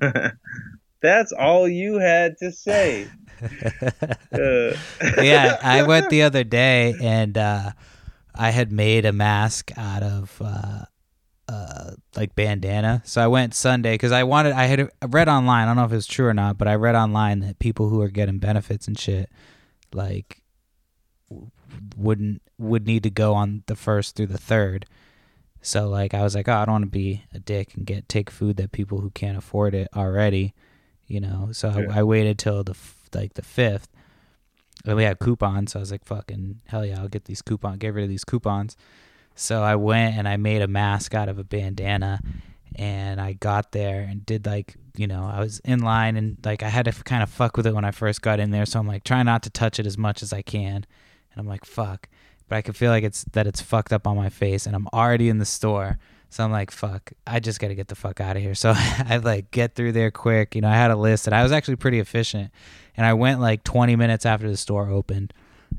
[1.02, 3.08] That's all you had to say.
[4.32, 4.74] Uh,
[5.20, 7.72] yeah, I went the other day and uh,
[8.34, 10.84] I had made a mask out of uh,
[11.48, 13.02] uh, like bandana.
[13.04, 14.52] So I went Sunday because I wanted.
[14.52, 15.64] I had read online.
[15.64, 18.00] I don't know if it's true or not, but I read online that people who
[18.00, 19.30] are getting benefits and shit
[19.92, 20.42] like
[21.96, 24.86] wouldn't would need to go on the first through the third.
[25.60, 28.08] So like I was like, oh, I don't want to be a dick and get
[28.08, 30.54] take food that people who can't afford it already,
[31.06, 31.48] you know.
[31.52, 31.94] So Yeah.
[31.94, 32.76] I, I waited till the
[33.14, 33.88] like the fifth,
[34.84, 35.72] and we had coupons.
[35.72, 38.24] So I was like, fucking hell yeah, I'll get these coupons, get rid of these
[38.24, 38.76] coupons.
[39.34, 42.20] So I went and I made a mask out of a bandana,
[42.76, 46.62] and I got there and did like you know I was in line and like
[46.62, 48.66] I had to kind of fuck with it when I first got in there.
[48.66, 51.46] So I'm like trying not to touch it as much as I can, and I'm
[51.46, 52.08] like fuck,
[52.48, 54.88] but I can feel like it's that it's fucked up on my face, and I'm
[54.92, 55.98] already in the store.
[56.30, 58.54] So I'm like, fuck, I just got to get the fuck out of here.
[58.56, 60.56] So I like get through there quick.
[60.56, 62.50] You know, I had a list and I was actually pretty efficient.
[62.96, 65.32] And I went like 20 minutes after the store opened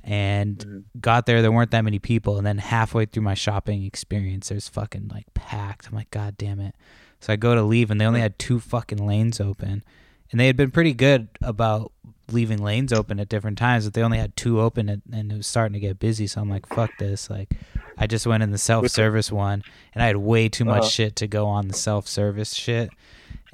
[0.07, 0.83] and Mhm.
[1.01, 1.41] got there.
[1.41, 2.37] There weren't that many people.
[2.37, 5.87] And then halfway through my shopping experience, there's fucking like packed.
[5.89, 6.75] I'm like, God damn it.
[7.19, 9.83] So I go to leave and they only had two fucking lanes open.
[10.31, 11.91] And they had been pretty good about
[12.31, 15.35] leaving lanes open at different times, but they only had two open and, and it
[15.37, 16.27] was starting to get busy.
[16.27, 17.29] So I'm like, fuck this.
[17.29, 17.53] Like,
[17.97, 20.89] I just went in the self service one and I had way too much Uh-huh.
[20.89, 22.91] shit to go on the self service shit.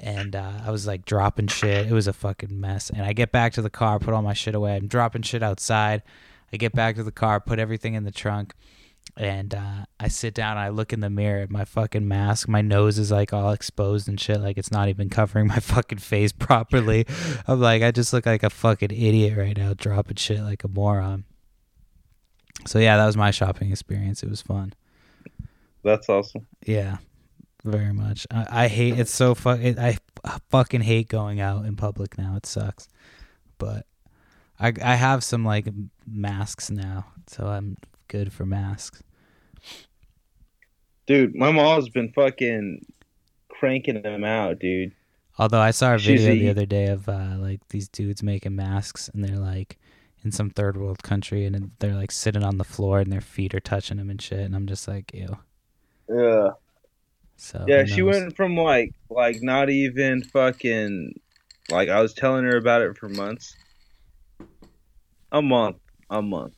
[0.00, 1.86] And uh, I was like dropping shit.
[1.86, 2.90] It was a fucking mess.
[2.90, 4.74] And I get back to the car, put all my shit away.
[4.76, 6.02] I'm dropping shit outside.
[6.52, 8.54] I get back to the car, put everything in the trunk,
[9.16, 12.48] and uh, I sit down I look in the mirror at my fucking mask.
[12.48, 15.98] My nose is like all exposed and shit, like it's not even covering my fucking
[15.98, 17.06] face properly.
[17.46, 20.68] I'm like, I just look like a fucking idiot right now, dropping shit like a
[20.68, 21.24] moron.
[22.66, 24.22] So yeah, that was my shopping experience.
[24.22, 24.72] It was fun.
[25.82, 26.46] That's awesome.
[26.64, 26.98] Yeah,
[27.64, 28.26] very much.
[28.30, 29.60] I, I hate it's so fuck.
[29.60, 29.98] It, I
[30.50, 32.36] fucking hate going out in public now.
[32.36, 32.88] It sucks,
[33.58, 33.86] but
[34.62, 35.66] I I have some like
[36.06, 37.76] masks now, so I'm
[38.08, 39.02] good for masks.
[41.06, 42.86] Dude, my mom's been fucking
[43.48, 44.92] cranking them out, dude.
[45.38, 48.54] Although I saw a video a- the other day of uh, like these dudes making
[48.54, 49.78] masks, and they're like
[50.24, 53.54] in some third world country, and they're like sitting on the floor, and their feet
[53.54, 55.38] are touching them and shit, and I'm just like, ew.
[56.08, 56.50] Yeah.
[57.36, 61.18] So Yeah, she went from like like not even fucking
[61.70, 63.56] like I was telling her about it for months.
[65.32, 65.78] A month,
[66.10, 66.54] a month,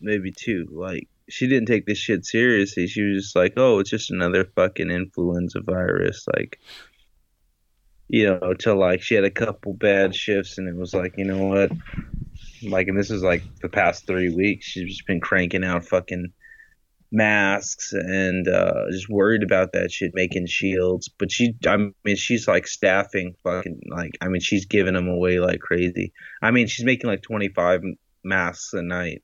[0.00, 0.66] maybe two.
[0.72, 2.86] Like she didn't take this shit seriously.
[2.86, 6.58] She was just like, "Oh, it's just another fucking influenza virus." Like,
[8.08, 11.24] you know, till like she had a couple bad shifts, and it was like, you
[11.24, 11.70] know what?
[12.62, 14.66] Like, and this is like the past three weeks.
[14.66, 16.32] She's just been cranking out fucking
[17.14, 21.08] masks and uh, just worried about that shit, making shields.
[21.08, 25.38] But she, I mean, she's like staffing fucking like, I mean, she's giving them away
[25.38, 26.12] like crazy.
[26.42, 29.22] I mean, she's making like 25 m- masks a night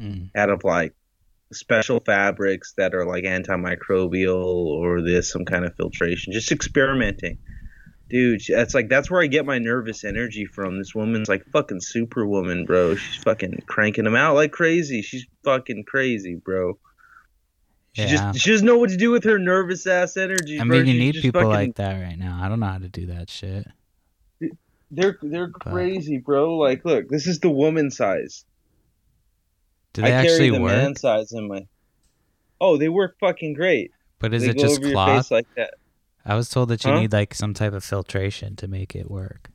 [0.00, 0.30] Mm.
[0.36, 0.92] out of like
[1.54, 6.32] special fabrics that are like antimicrobial or this some kind of filtration.
[6.34, 7.38] Just experimenting.
[8.10, 10.78] Dude, that's like that's where I get my nervous energy from.
[10.78, 12.94] This woman's like fucking superwoman, bro.
[12.96, 15.00] She's fucking cranking them out like crazy.
[15.02, 16.78] She's fucking crazy, bro.
[17.94, 18.08] She Yeah.
[18.32, 20.60] just she doesn't know what to do with her nervous ass energy.
[20.60, 20.76] I bro.
[20.76, 22.38] mean, you She's need people fucking- like that right now.
[22.42, 23.66] I don't know how to do that shit.
[24.90, 26.56] They're they're crazy, bro.
[26.56, 28.44] Like, look, this is the woman size.
[29.92, 30.72] Do they I carry actually the work?
[30.72, 31.66] man size in my.
[32.60, 33.90] Oh, they work fucking great.
[34.18, 35.30] But is they it just cloth?
[35.30, 35.74] like that.
[36.24, 37.00] I was told that you Huh?
[37.00, 39.50] need like some type of filtration to make it work.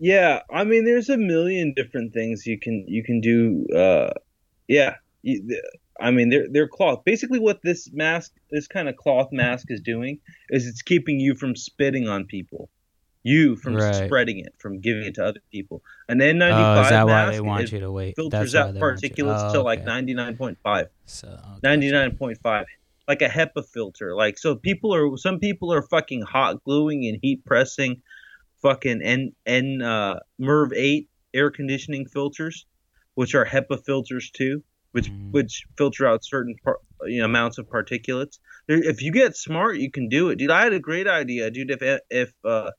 [0.00, 3.66] Yeah, I mean, there's a million different things you can you can do.
[3.74, 4.10] Uh,
[4.68, 4.94] yeah,
[6.00, 7.02] I mean, they're they're cloth.
[7.04, 10.18] Basically, what this mask, this kind of cloth mask, is doing
[10.50, 12.68] is it's keeping you from spitting on people,
[13.28, 13.94] you from Right.
[14.06, 15.82] spreading it, from giving it to other people.
[16.08, 18.16] An N95 Oh, is that why they want you to wait?
[18.16, 19.88] filters That's out they want you- particulates oh, to like okay.
[19.88, 20.86] 99.5.
[21.06, 21.60] So okay.
[21.76, 22.64] 99.5
[23.06, 27.18] like a HEPA filter like so people are some people are fucking hot gluing and
[27.22, 28.02] heat pressing
[28.62, 32.66] fucking N N uh MERV 8 air conditioning filters
[33.14, 34.62] which are HEPA filters too
[34.92, 35.30] which Mm.
[35.32, 39.78] which filter out certain par- you know, amounts of particulates there, if you get smart
[39.78, 42.70] you can do it dude I had a great idea dude if if uh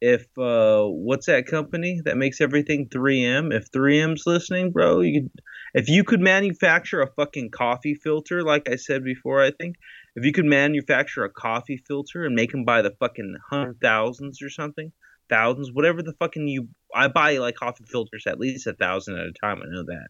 [0.00, 5.30] if uh what's that company that makes everything 3M if 3M's listening bro you could
[5.74, 9.76] if you could manufacture a fucking coffee filter like I said before I think
[10.14, 14.42] if you could manufacture a coffee filter and make them by the fucking hundred thousands
[14.42, 14.92] or something
[15.30, 19.26] thousands whatever the fucking you I buy like coffee filters at least a thousand at
[19.26, 20.08] a time I know that.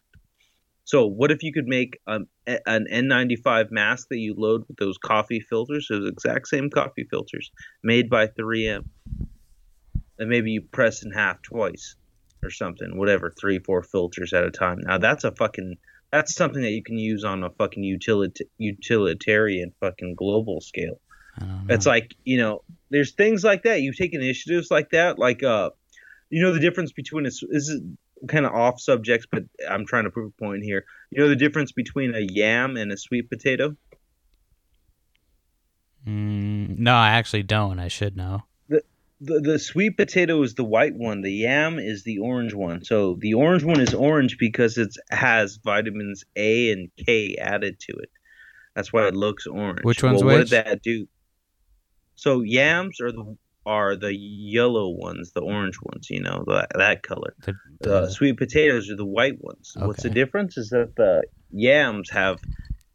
[0.83, 4.97] So what if you could make um, an N95 mask that you load with those
[4.97, 7.51] coffee filters those exact same coffee filters
[7.83, 8.85] made by 3M
[10.19, 11.95] and maybe you press in half twice
[12.43, 14.79] or something, whatever, three, four filters at a time.
[14.81, 15.77] Now that's a fucking
[16.11, 20.99] that's something that you can use on a fucking utility utilitarian fucking global scale.
[21.37, 21.73] I don't know.
[21.73, 23.81] It's like, you know, there's things like that.
[23.81, 25.71] You take initiatives like that, like uh
[26.29, 27.81] you know the difference between a, this is
[28.27, 30.85] kind of off subjects, but I'm trying to prove a point here.
[31.11, 33.75] You know the difference between a yam and a sweet potato?
[36.07, 37.79] Mm, no, I actually don't.
[37.79, 38.43] I should know.
[39.19, 41.21] The the sweet potato is the white one.
[41.21, 42.83] The yam is the orange one.
[42.83, 47.93] So the orange one is orange because it has vitamins A and K added to
[47.93, 48.09] it.
[48.75, 49.83] That's why it looks orange.
[49.83, 50.51] Which one's well, which?
[50.51, 51.07] What did that do?
[52.15, 56.09] So yams are the are the yellow ones, the orange ones.
[56.09, 57.35] You know that that color.
[57.43, 59.73] The, The the- sweet potatoes are the white ones.
[59.75, 62.39] What's the difference is that the yams have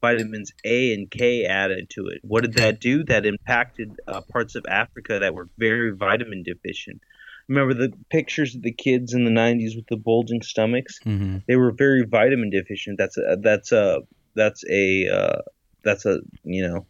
[0.02, 2.20] vitamins A and K added to it.
[2.22, 3.04] What did that do?
[3.04, 7.00] That impacted uh, parts of Africa that were very vitamin deficient.
[7.48, 10.98] Remember the pictures of the kids in the 90s with the bulging stomachs?
[11.02, 12.98] hmm They were very vitamin deficient.
[12.98, 14.00] That's a that's a
[14.34, 15.42] that's a uh,
[15.82, 16.86] that's a you know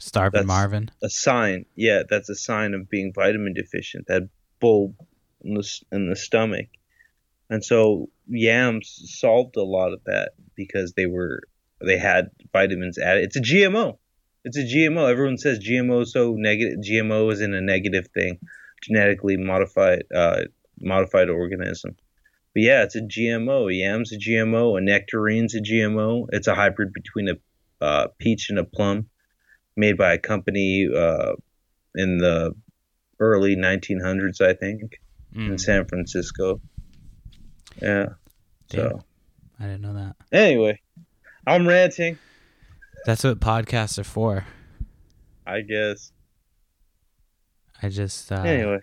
[0.00, 0.90] Starving Marvin.
[1.02, 1.64] a sign.
[1.74, 4.06] Yeah, that's a sign of being vitamin deficient.
[4.06, 4.28] That
[4.60, 4.94] bulb
[5.42, 6.66] in the in the stomach,
[7.50, 11.42] and so yams solved a lot of that because they were
[11.80, 13.24] they had vitamins added.
[13.24, 13.98] It's a GMO.
[14.44, 15.10] It's a GMO.
[15.10, 16.78] Everyone says GMO is so negative.
[16.80, 18.38] GMO is in a negative thing,
[18.82, 20.42] genetically modified uh,
[20.80, 21.96] modified organism.
[22.54, 23.76] But yeah, it's a GMO.
[23.76, 24.78] Yam's a GMO.
[24.78, 26.26] A nectarine's a GMO.
[26.32, 27.34] It's a hybrid between a
[27.84, 29.08] uh, peach and a plum
[29.76, 31.32] made by a company uh,
[31.94, 32.54] in the
[33.20, 34.98] early 1900s, I think,
[35.34, 36.60] in Mm, San Francisco.
[37.82, 38.06] Yeah.
[38.70, 38.90] Damn.
[38.90, 39.04] So
[39.60, 40.16] I didn't know that.
[40.32, 40.80] anyway,
[41.48, 42.18] I'm ranting.
[43.06, 44.46] That's what podcasts are for.
[45.46, 46.12] I guess.
[47.82, 48.80] I just uh, anyway.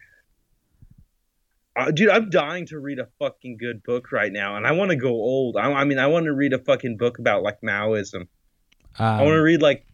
[1.78, 4.92] Uh, dude, I'm dying to read a fucking good book right now, and I want
[4.92, 5.58] to go old.
[5.58, 8.28] I, I mean, I want to read a fucking book about like Maoism.
[8.98, 9.86] I want to um, read like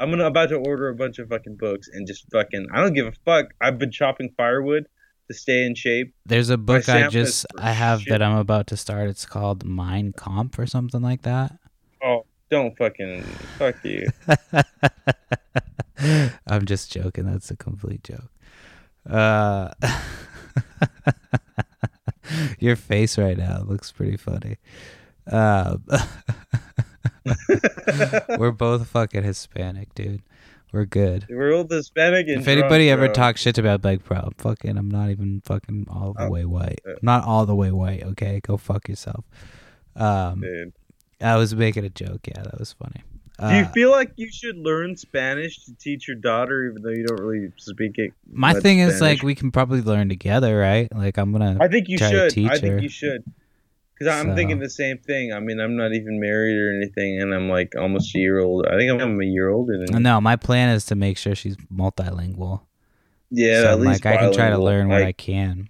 [0.00, 2.92] I'm gonna about to order a bunch of fucking books and just fucking I don't
[2.92, 3.54] give a fuck.
[3.60, 4.86] I've been chopping firewood
[5.28, 6.14] to stay in shape.
[6.26, 8.10] there's a book I just I have shit.
[8.10, 9.08] that I'm about to start.
[9.08, 11.58] It's called Mein Kampf or something like that.
[12.50, 13.22] Don't fucking
[13.58, 14.08] fuck you.
[16.46, 17.26] I'm just joking.
[17.26, 18.30] That's a complete joke.
[19.08, 19.72] Uh,
[22.58, 24.56] your face right now looks pretty funny.
[25.26, 25.82] Um,
[28.38, 30.22] we're both fucking Hispanic, dude.
[30.72, 31.26] We're good.
[31.30, 33.14] We're all Hispanic and If anybody drunk, ever bro.
[33.14, 36.80] talks shit about bro, I'm fucking, I'm not even fucking all the Oh, way white.
[36.86, 38.02] uh, I'm not all the way white.
[38.04, 39.24] Okay, go fuck yourself.
[39.96, 40.72] Um, Dude.
[41.20, 42.26] I was making a joke.
[42.28, 43.02] Yeah, that was funny.
[43.40, 46.90] Do you Uh, feel like you should learn Spanish to teach your daughter, even though
[46.90, 48.12] you don't really speak it?
[48.30, 50.88] my thing is like we can probably learn together, right?
[50.94, 51.56] Like I'm gonna.
[51.60, 52.30] I think you should.
[52.30, 53.22] teach I think you should.
[53.94, 55.32] Because I'm So- thinking the same thing.
[55.32, 58.66] I mean, I'm not even married or anything, and I'm like almost a year old.
[58.66, 60.00] I think I'm a year older than you.
[60.00, 62.62] No, my plan is to make sure she's multilingual.
[63.30, 65.68] Yeah, so at I'm least like I can try to learn what Like, I can.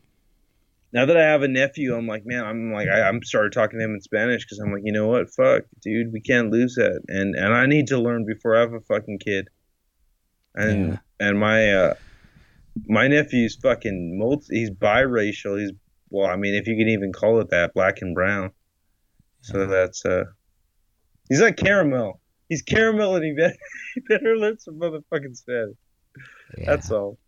[0.93, 3.78] Now that I have a nephew, I'm like, man, I'm like, I, I'm started talking
[3.78, 6.74] to him in Spanish because I'm like, you know what, fuck, dude, we can't lose
[6.76, 9.49] that, and and I need to learn before I have a fucking kid.
[10.55, 10.99] And Yeah.
[11.20, 11.95] and my uh,
[12.86, 15.61] my nephew's fucking multi, he's biracial.
[15.61, 15.72] He's
[16.11, 18.51] well, I mean, if you can even call it that, black and brown.
[19.43, 19.66] So Yeah.
[19.66, 20.24] that's uh,
[21.28, 22.20] he's like caramel.
[22.49, 23.57] He's caramel, and he better,
[23.95, 25.76] he better learn some motherfucking Spanish.
[26.57, 26.64] Yeah.
[26.66, 27.18] That's all.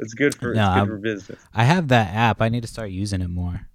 [0.00, 1.40] It's good for No, good for business.
[1.54, 2.40] I have that app.
[2.42, 3.68] I need to start using it more,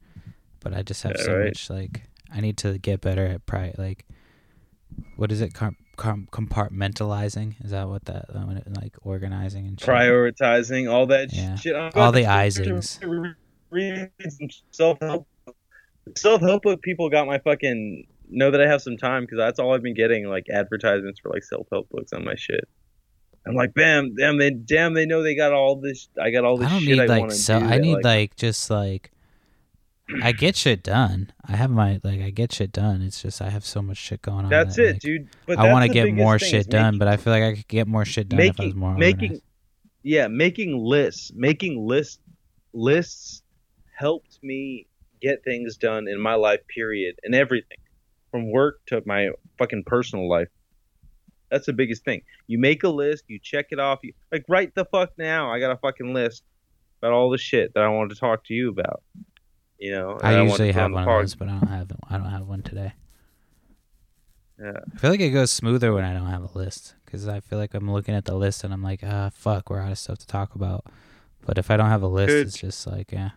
[0.60, 1.46] but I just have Yeah, so right.
[1.48, 2.04] much like
[2.34, 4.06] I need to get better at pri like
[5.16, 7.64] what is it com- com- compartmentalizing?
[7.64, 8.26] Is that what that
[8.82, 9.88] like organizing and shit?
[9.90, 11.56] prioritizing all that Yeah.
[11.56, 11.76] shit.
[11.76, 13.00] I'm All the Isings.
[13.72, 15.28] Read some self help.
[16.16, 19.60] Self help book people got my fucking know that I have some time because that's
[19.60, 22.68] all I've been getting like advertisements for like self help books on my shit.
[23.48, 26.10] I'm like, bam, damn, they damn they know they got all this.
[26.22, 26.72] I got all this shit.
[26.72, 27.58] I don't shit need I like so.
[27.58, 29.12] I need like, like just like
[30.22, 31.32] I get shit done.
[31.44, 33.02] I have my like I get shit done.
[33.02, 34.50] It's just I have so much shit going on.
[34.50, 35.30] that's that, it, like, dude.
[35.46, 37.88] But I want to get more shit done, but I feel like I could get
[37.88, 39.44] more shit done if I was more making organized.
[40.04, 42.20] yeah making lists making lists,
[42.74, 43.42] lists
[43.96, 44.88] helped me
[45.22, 47.78] get things done in my life period and everything
[48.30, 50.50] from work to my fucking personal life
[51.50, 54.74] that's the biggest thing you make a list you check it off you like right
[54.76, 56.44] the fuck now i got a fucking list
[57.02, 59.04] about all the shit that i wanted to talk to you about
[59.80, 62.32] you know I usually have on one of those, but I don't have I don't
[62.32, 62.94] have one today.
[64.60, 64.72] Yeah.
[64.94, 67.60] I feel like it goes smoother when I don't have a list because I feel
[67.60, 70.20] like I'm looking at the list and I'm like, ah, fuck, we're out of stuff
[70.20, 70.86] to talk about.
[71.46, 72.48] But if I don't have a list, Good.
[72.48, 73.32] it's just like, yeah,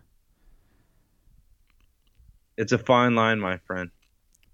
[2.57, 3.91] it's a fine line my friend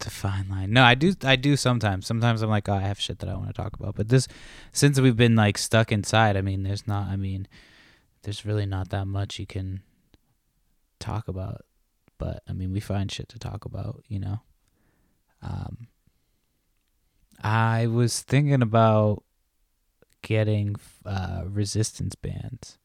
[0.07, 0.72] a fine line.
[0.72, 2.07] No, I do, I do sometimes.
[2.07, 3.95] Sometimes I'm like, oh, I have shit that I want to talk about.
[3.95, 4.28] But this,
[4.72, 7.49] since we've been like stuck inside, I mean, there's not, I mean,
[8.22, 9.82] there's really not that much you can
[10.99, 11.62] talk about.
[12.18, 14.40] But I mean, we find shit to talk about, you know.
[15.42, 15.88] Um,
[17.42, 19.22] I was thinking about
[20.22, 22.78] getting uh, resistance bands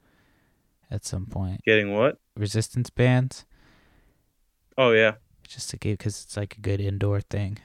[0.92, 1.64] at some point.
[1.64, 3.46] getting what Resistance bands,
[4.78, 5.14] oh yeah
[5.50, 7.58] just to give, because it's like a good indoor thing.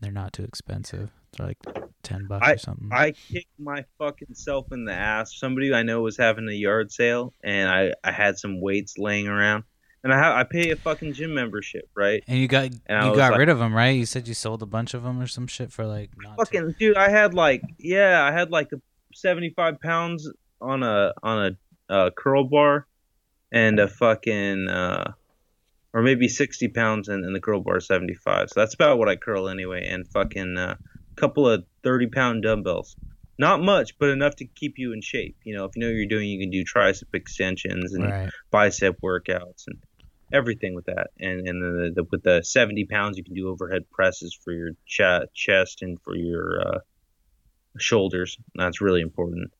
[0.00, 1.10] They're not too expensive.
[1.36, 1.58] They're like
[2.02, 2.90] ten bucks I- or something.
[2.92, 5.34] I kicked my fucking self in the ass.
[5.36, 9.26] Somebody I know was having a yard sale, and I I had some weights laying
[9.26, 9.64] around,
[10.04, 12.22] and I ha- I pay a fucking gym membership, right?
[12.28, 13.90] And you got And you got like- rid of them, right?
[13.96, 16.44] You said you sold a bunch of them or some shit for like not too-
[16.44, 18.80] Fucking dude, I had like yeah, I had like a
[19.14, 21.46] 75 pounds on a on
[21.88, 22.86] a uh, curl bar,
[23.50, 25.12] and a fucking uh,
[25.94, 28.50] or maybe 60 pounds and, and the curl bar 75.
[28.50, 30.76] So that's about what I curl anyway, and fucking a
[31.14, 32.96] couple of 30 pound dumbbells.
[33.38, 35.36] Not much, but enough to keep you in shape.
[35.44, 38.30] You know, if you know what you're doing, you can do tricep extensions and right.
[38.50, 39.82] bicep workouts and
[40.32, 41.08] everything with that.
[41.18, 44.70] And and the, the with the 70 pounds, you can do overhead presses for your
[44.86, 46.78] ch- chest and for your uh,
[47.78, 48.36] shoulders.
[48.54, 49.52] That's really important.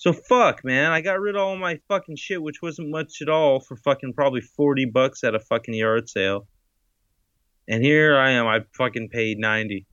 [0.00, 3.28] So fuck, man, I got rid of all my fucking shit, which wasn't much at
[3.28, 6.48] all, for fucking probably 40 bucks at a fucking yard sale.
[7.68, 9.86] And here I am, I fucking paid 90.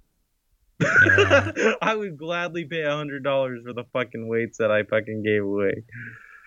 [0.79, 1.51] Yeah.
[1.81, 5.43] I would gladly pay a hundred dollars for the fucking weights that I fucking gave
[5.43, 5.83] away.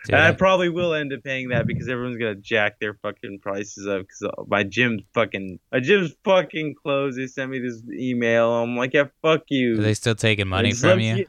[0.07, 3.87] Dude, I probably will end up paying that because everyone's gonna jack their fucking prices
[3.87, 7.19] up because uh, my gym's fucking my gym's fucking closed.
[7.19, 8.51] They sent me this email.
[8.51, 9.79] I'm like, yeah, fuck you.
[9.81, 11.27] are they still taking money from you?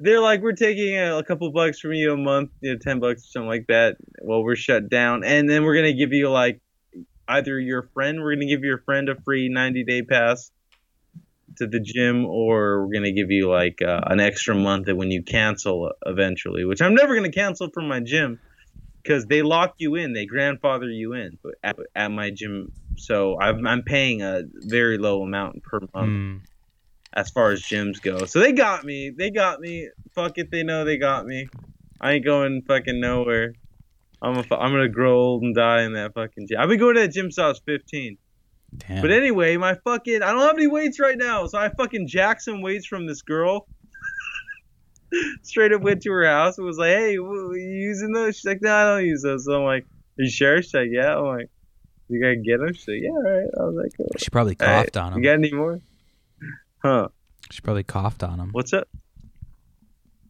[0.00, 3.00] They're like, we're taking a, a couple bucks from you a month, you know, ten
[3.00, 3.96] bucks or something like that.
[4.22, 6.60] Well, we're shut down, and then we're gonna give you like
[7.26, 10.50] either your friend, we're gonna give your friend a free 90 day pass
[11.56, 15.10] to the gym, or we're gonna give you like uh, an extra month that when
[15.10, 18.38] you cancel eventually, which I'm never gonna cancel from my gym
[19.02, 22.70] because they lock you in, they grandfather you in at, at my gym.
[22.96, 26.40] So I'm, I'm paying a very low amount per month Mm,
[27.12, 28.24] as far as gyms go.
[28.26, 29.10] So they got me.
[29.10, 29.88] They got me.
[30.14, 31.48] Fuck it, they know they got me.
[32.00, 33.54] I ain't going fucking nowhere.
[34.20, 36.58] I'm a, I'm gonna grow old and die in that fucking gym.
[36.60, 38.18] I've been going to that gym since I was 15.
[38.76, 39.02] damn.
[39.02, 42.42] But anyway, my fucking I don't have any weights right now, so I fucking jacked
[42.42, 43.66] some weights from this girl.
[45.42, 48.60] Straight up went to her house and was like, "Hey, you using those?" She's like,
[48.60, 51.24] "No, I don't use those." So I'm like, "Are you sure?" She's like, "Yeah." I'm
[51.24, 51.50] like,
[52.08, 54.56] "You gotta get them?" She's like, "Yeah, all right." I was like, "Cool." she probably
[54.60, 55.80] All right, coughed on them." You got any more?
[56.82, 57.08] Huh?
[57.50, 58.50] She probably coughed on him.
[58.52, 58.88] What's up?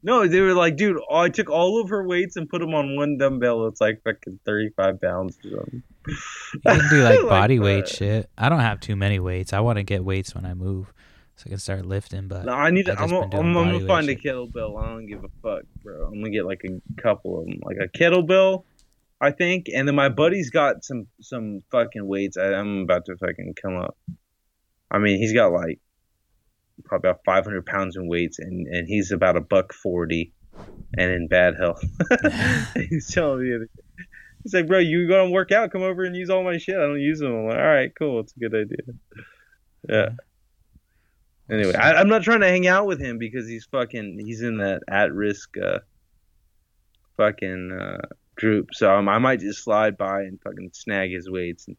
[0.02, 2.96] No, they were like, dude, I took all of her weights and put them on
[2.96, 3.66] one dumbbell.
[3.66, 5.82] It's like fucking 35 pounds or something.
[6.06, 8.30] You can do like body uh, weight shit.
[8.38, 9.52] I don't have too many weights.
[9.52, 10.92] I want to get weights when I move,
[11.34, 12.28] so I can start lifting.
[12.28, 12.98] But No, I need to.
[12.98, 14.80] I'm, been I'm, doing I'm body gonna find a kettlebell.
[14.82, 16.06] I don't give a fuck, bro.
[16.06, 18.64] I'm gonna get like a couple of them, like a kettlebell,
[19.20, 19.66] I think.
[19.74, 22.36] And then my buddy's got some some fucking weights.
[22.36, 23.96] I, I'm about to fucking come up.
[24.90, 25.80] I mean, he's got like
[26.84, 30.32] probably about 500 pounds in weights, and and he's about a buck forty,
[30.96, 31.82] and in bad health.
[32.90, 33.66] he's telling me.
[34.42, 35.72] He's like, bro, you going to work out.
[35.72, 36.76] Come over and use all my shit.
[36.76, 37.34] I don't use them.
[37.34, 38.20] I'm like, all right, cool.
[38.20, 39.24] It's a good idea.
[39.88, 40.08] Yeah.
[41.50, 44.58] Anyway, I, I'm not trying to hang out with him because he's fucking he's in
[44.58, 45.78] that at risk uh,
[47.16, 48.06] fucking uh,
[48.36, 48.68] group.
[48.72, 51.76] So um, I might just slide by and fucking snag his weights and,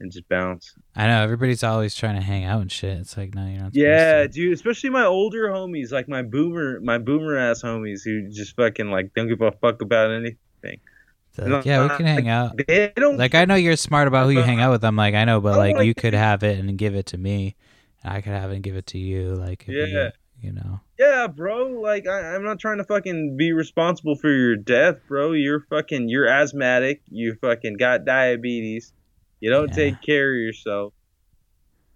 [0.00, 0.74] and just bounce.
[0.96, 2.98] I know everybody's always trying to hang out and shit.
[2.98, 3.74] It's like no, you're not.
[3.74, 4.28] Yeah, to.
[4.28, 4.52] dude.
[4.54, 9.14] Especially my older homies, like my boomer, my boomer ass homies who just fucking like
[9.14, 10.80] don't give a fuck about anything.
[11.38, 12.60] Like, yeah, we can hang out.
[12.66, 14.84] They don't Like I know you're smart about who you hang out with.
[14.84, 17.18] I'm like I know, but like like you could have it and give it to
[17.18, 17.54] me,
[18.02, 19.34] and I could have it and give it to you.
[19.36, 20.10] Like you- Yeah.
[20.40, 20.80] you know.
[20.98, 21.68] Yeah, bro.
[21.80, 25.32] Like I, I'm not trying to fucking be responsible for your death, bro.
[25.32, 27.00] You're fucking you're asthmatic.
[27.08, 28.92] You fucking got diabetes.
[29.40, 29.74] You don't Yeah.
[29.74, 30.92] take care of yourself.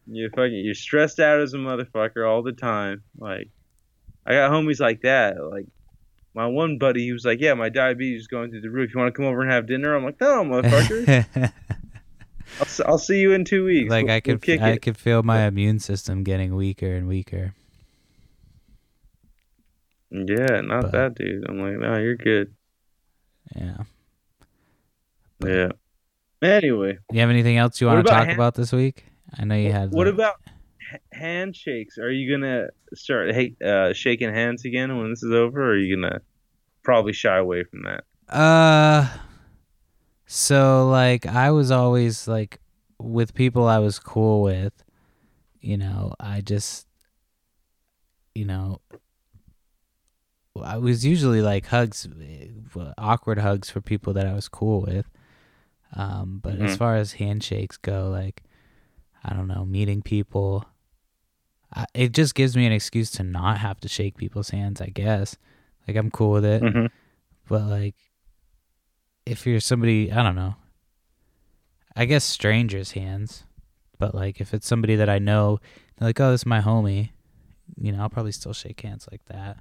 [0.07, 3.03] You fucking you're stressed out as a motherfucker all the time.
[3.18, 3.49] Like
[4.26, 5.42] I got homies like that.
[5.42, 5.66] Like
[6.34, 8.92] my one buddy, he was like, "Yeah, my diabetes is going through the roof.
[8.95, 11.26] You want to come over and have dinner?" I'm like, "No, motherfucker.
[12.61, 13.90] I'll, I'll see you in two weeks.
[13.90, 17.09] like We'll- I we'll could, I it." could feel my immune system getting weaker and
[17.09, 17.55] weaker.
[20.11, 21.49] Yeah, not But- that dude.
[21.49, 22.53] I'm like, no, you're good.
[23.57, 23.76] Yeah.
[25.45, 25.68] Yeah.
[26.45, 26.99] Anyway.
[27.11, 29.05] You have anything else you want to talk hand- about this week?
[29.36, 29.92] I know you had.
[29.92, 30.36] What about
[31.12, 31.99] handshakes?
[31.99, 35.76] Are you gonna start hey, uh, shaking hands again when this is over, or are
[35.76, 36.20] you gonna
[36.82, 38.05] probably shy away from that?
[38.28, 39.09] Uh,
[40.26, 42.61] so like I was always like
[42.99, 44.72] with people I was cool with,
[45.61, 46.86] you know, I just,
[48.34, 48.80] you know,
[50.62, 52.07] I was usually like hugs,
[52.76, 55.07] uh, awkward hugs for people that I was cool with.
[55.95, 56.78] Um, but as Mhm.
[56.78, 58.42] far as handshakes go, like,
[59.24, 60.64] I don't know, meeting people,
[61.72, 64.80] I, it just gives me an excuse to not have to shake people's hands.
[64.80, 65.36] I guess,
[65.88, 66.86] like I'm cool with it Mm-hmm.
[67.49, 67.95] but like
[69.26, 70.55] if you're somebody i don't know
[71.97, 73.45] i guess strangers hands
[73.99, 75.59] but like if it's somebody that i know
[76.01, 77.11] like oh this is my homie
[77.78, 79.59] you know i'll probably still shake hands like that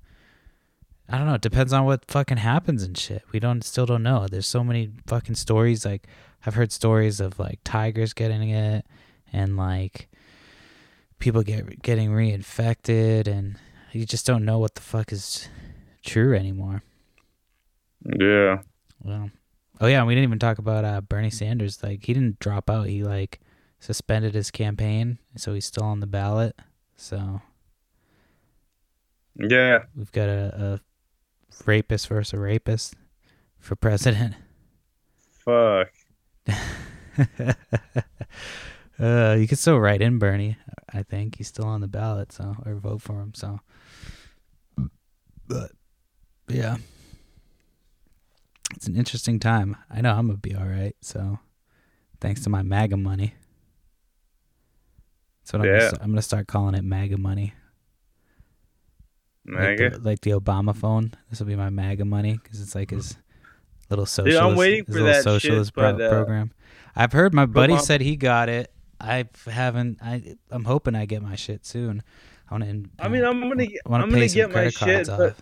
[1.09, 1.33] I don't know.
[1.35, 3.23] It depends on what fucking happens and shit.
[3.31, 4.25] We don't still don't know.
[4.29, 5.85] There's so many fucking stories.
[5.85, 6.07] Like
[6.45, 8.85] I've heard stories of like tigers getting it,
[9.31, 10.09] and like
[11.19, 13.57] people get getting reinfected, and
[13.91, 15.49] you just don't know what the fuck is
[16.05, 16.83] true anymore.
[18.19, 18.59] Yeah.
[19.03, 19.29] Well,
[19.81, 21.83] oh yeah, we didn't even talk about uh, Bernie Sanders.
[21.83, 22.87] Like he didn't drop out.
[22.87, 23.39] He like
[23.79, 26.55] suspended his campaign, so he's still on the ballot.
[26.95, 27.41] So
[29.35, 29.83] Yeah.
[29.95, 30.79] we've got a, a
[31.65, 32.95] rapist versus rapist
[33.59, 34.35] for president.
[35.31, 35.91] Fuck.
[38.99, 40.57] uh, you can still write in Bernie.
[40.93, 43.33] I think he's still on the ballot, so or vote for him.
[43.33, 43.59] So,
[45.47, 45.71] but
[46.47, 46.77] yeah,
[48.75, 49.77] it's an interesting time.
[49.89, 50.95] I know I'm gonna be all right.
[51.01, 51.39] So,
[52.21, 53.33] thanks to my MAGA money.
[55.41, 57.53] That's what I'm, gonna, I'm gonna start calling it MAGA money.
[59.45, 61.13] Like the, like the Obama phone.
[61.29, 63.17] This will be my MAGA money because it's like his
[63.89, 66.51] little Dude, socialist, I'm waiting for that socialist shit, pro- uh, program.
[66.95, 68.71] I've heard my buddy said he got it.
[68.99, 69.99] I haven't.
[70.01, 72.03] I I'm hoping I get my shit soon.
[72.49, 72.89] I want to.
[72.99, 75.41] I mean, I'm gonna I I'm gonna get my credit cards shit, but off.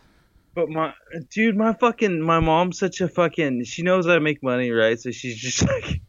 [0.55, 0.93] but my
[1.29, 3.65] dude, my fucking my mom's such a fucking.
[3.65, 4.99] She knows to make money, right?
[4.99, 6.01] So she's just like,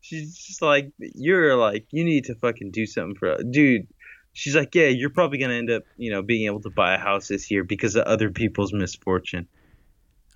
[0.00, 3.86] she's just like, you're like, you need to fucking do something for, dude.
[4.38, 6.98] She's like, yeah, you're probably gonna end up, you know, being able to buy a
[6.98, 9.48] house this year because of other people's misfortune.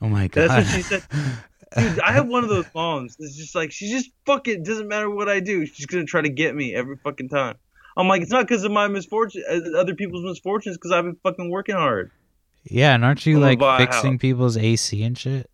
[0.00, 0.50] Oh my god.
[0.50, 1.04] That's what she said.
[1.78, 3.16] Dude, I have one of those moms.
[3.20, 5.64] It's just like she just fucking doesn't matter what I do.
[5.66, 7.54] She's gonna try to get me every fucking time.
[7.96, 11.18] I'm like, it's not because of my misfortune, uh, other people's misfortunes, because I've been
[11.22, 12.10] fucking working hard.
[12.64, 15.48] yeah, and aren't you I'm like fixing people's AC and shit?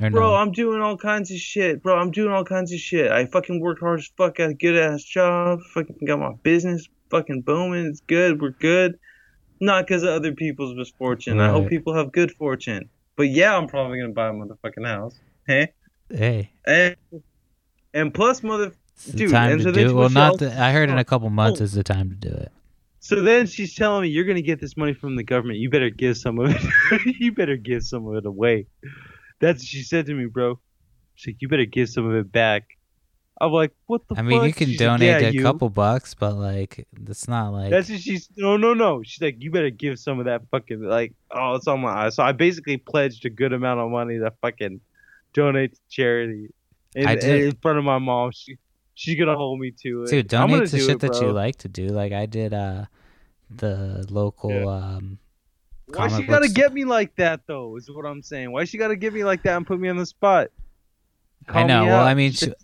[0.00, 0.34] Or Bro, no?
[0.36, 1.82] I'm doing all kinds of shit.
[1.82, 3.10] Bro, I'm doing all kinds of shit.
[3.10, 4.36] I fucking worked hard as fuck.
[4.36, 5.60] Got a good ass job.
[5.72, 7.86] Fucking got my business fucking booming.
[7.86, 8.40] It's good.
[8.40, 8.98] We're good.
[9.60, 11.40] Not because of other people's misfortune.
[11.40, 12.88] I hope people have good fortune.
[13.16, 15.18] But yeah, I'm probably gonna buy a motherfucking house.
[15.46, 15.72] Hey,
[16.10, 16.96] hey, and
[17.92, 18.72] and plus, mother.
[18.96, 19.92] it's the Dude, time and to so do it.
[19.94, 20.38] Well, not.
[20.38, 21.04] The, I heard in a oh.
[21.04, 21.64] couple months Oh.
[21.64, 22.50] is the time to do it.
[22.98, 25.58] So then she's telling me you're gonna get this money from the government.
[25.60, 27.00] You better give some of it.
[27.20, 28.66] you better give some of it away.
[29.40, 30.58] That's what she said to me, bro.
[31.14, 32.76] She's like, you better give some of it back.
[33.40, 34.46] I'm like, what the I mean, fuck?
[34.46, 37.70] you can She's like, donate "Yeah, a you." couple bucks, but like, it's not like.
[37.70, 38.28] That's what she's.
[38.36, 39.02] No, no, no.
[39.02, 41.12] She's like, you better give some of that fucking like.
[41.32, 42.14] Oh, it's on my eyes.
[42.14, 44.80] So I basically pledged a good amount of money to fucking
[45.32, 46.52] donate to charity.
[46.94, 48.30] In, I did- in front of my mom.
[48.32, 48.56] She,
[48.94, 50.10] she's gonna hold me to it.
[50.10, 51.88] Dude, donate to do shit it, that you like to do.
[51.88, 52.84] Like I did uh
[53.50, 54.66] the local Yeah.
[54.96, 55.18] um
[55.88, 57.76] Why she gotta get me like that though?
[57.76, 58.52] Is what I'm saying.
[58.52, 60.50] Why she gotta get me like that and put me on the spot?
[61.48, 61.84] I know.
[61.84, 62.06] Well.
[62.06, 62.54] I mean, She-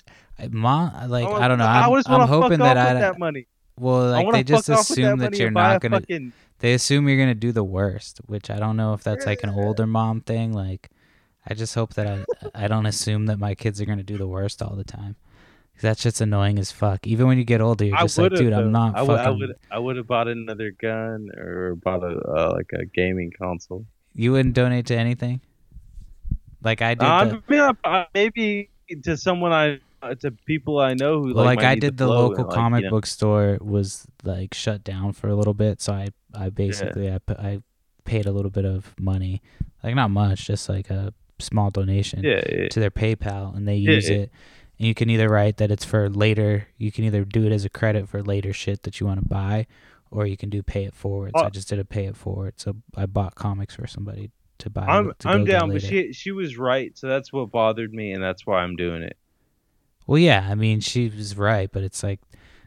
[0.48, 1.64] mom, like wanna- I don't know.
[1.66, 3.46] I I'm, just I'm hoping that I that money.
[3.78, 6.00] well, I like they just with that assume that you're not gonna.
[6.00, 9.42] Fucking, They assume you're gonna do the worst, which I don't know if that's like
[9.42, 10.52] an older mom thing.
[10.52, 10.90] Like,
[11.46, 14.28] I just hope that I I don't assume that my kids are gonna do the
[14.28, 15.16] worst all the time.
[15.80, 17.06] that shit's annoying as fuck.
[17.06, 18.64] Even when you get older, you're just like, dude, have.
[18.66, 19.18] I'm not I would.
[19.18, 19.38] I fucking.
[19.38, 19.56] would.
[19.70, 23.86] I would have bought another gun or bought a uh, like a gaming console.
[24.12, 25.40] You wouldn't donate to anything.
[26.62, 27.02] Like I did.
[27.06, 28.68] Uh, the, I mean, I- I- maybe
[29.04, 32.06] to someone I uh, to people I know who well, like, like, I did the
[32.06, 32.90] the local and, like, comic you know.
[32.90, 37.18] book store was like shut down for a little bit, so I I basically I
[37.30, 37.62] I
[38.04, 39.42] paid a little bit of money,
[39.82, 42.68] like not much, just like a small donation Yeah, yeah.
[42.68, 44.16] to their PayPal, and they use yeah.
[44.16, 44.30] it.
[44.78, 46.66] And you can either write that it's for later.
[46.78, 49.28] You can either do it as a credit for later shit that you want to
[49.28, 49.66] buy,
[50.10, 51.32] or you can do pay it forward.
[51.36, 51.50] So I Oh.
[51.50, 52.54] just did a pay it forward.
[52.56, 54.86] So I bought comics for somebody to buy.
[54.86, 58.22] I'm to I'm down, but she she was right, so that's what bothered me, and
[58.22, 59.16] that's why I'm doing it.
[60.10, 62.18] Well, yeah, I mean, she was right, but it's like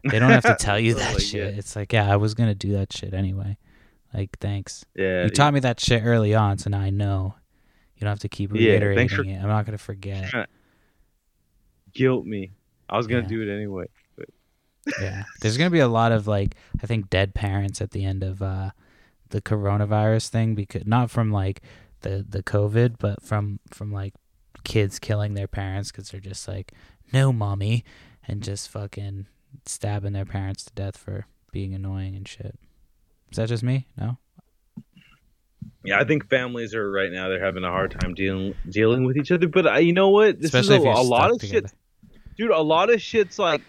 [0.09, 1.51] they don't have to tell you that my shit.
[1.51, 1.59] God.
[1.59, 3.57] It's like, yeah, I was gonna do that shit anyway.
[4.13, 4.85] Like, thanks.
[4.95, 7.35] Yeah, You taught me that shit early on, so now I know.
[7.97, 9.35] You don't have to keep Yeah, reiterating thanks for- it.
[9.35, 10.31] I'm not gonna forget.
[11.93, 12.53] guilt me.
[12.89, 13.27] I was gonna Yeah.
[13.27, 13.87] do it anyway.
[15.01, 18.23] yeah, there's gonna be a lot of like, I think, dead parents at the end
[18.23, 18.71] of uh,
[19.29, 21.61] the coronavirus thing because not from like
[22.01, 24.13] the the COVID, but from from like
[24.63, 26.71] kids killing their parents because they're just like,
[27.13, 27.83] no, mommy,
[28.27, 29.27] and just fucking
[29.65, 32.57] stabbing their parents to death for being annoying and shit.
[33.31, 33.87] Is that just me?
[33.97, 34.17] No.
[35.85, 37.27] Yeah, I think families are right now.
[37.29, 39.47] They're having a hard time dealing dealing with each other.
[39.47, 40.37] But uh, you know what?
[40.39, 41.67] This Especially is if a, you're a lot of together.
[41.67, 42.51] shit, dude.
[42.51, 43.61] A lot of shit's like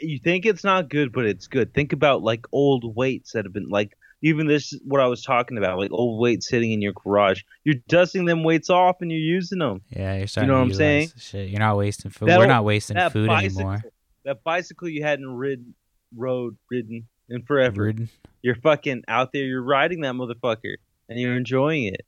[0.00, 1.72] you think it's not good, but it's good.
[1.74, 5.58] Think about like old weights that have been like even this what I was talking
[5.58, 7.42] about, like old weights sitting in your garage.
[7.64, 9.82] You're dusting them weights off and you're using them.
[9.90, 11.08] Yeah, you're starting You know to what I'm saying?
[11.18, 11.48] Shit.
[11.50, 12.28] You're not wasting food.
[12.28, 13.82] That We're not wasting food bicycle, anymore.
[14.24, 15.74] that bicycle you hadn't ridden,
[16.16, 17.82] rode, ridden in forever.
[17.82, 18.08] Rude.
[18.42, 19.44] You're fucking out there.
[19.44, 20.76] You're riding that motherfucker,
[21.08, 22.06] and you're enjoying it.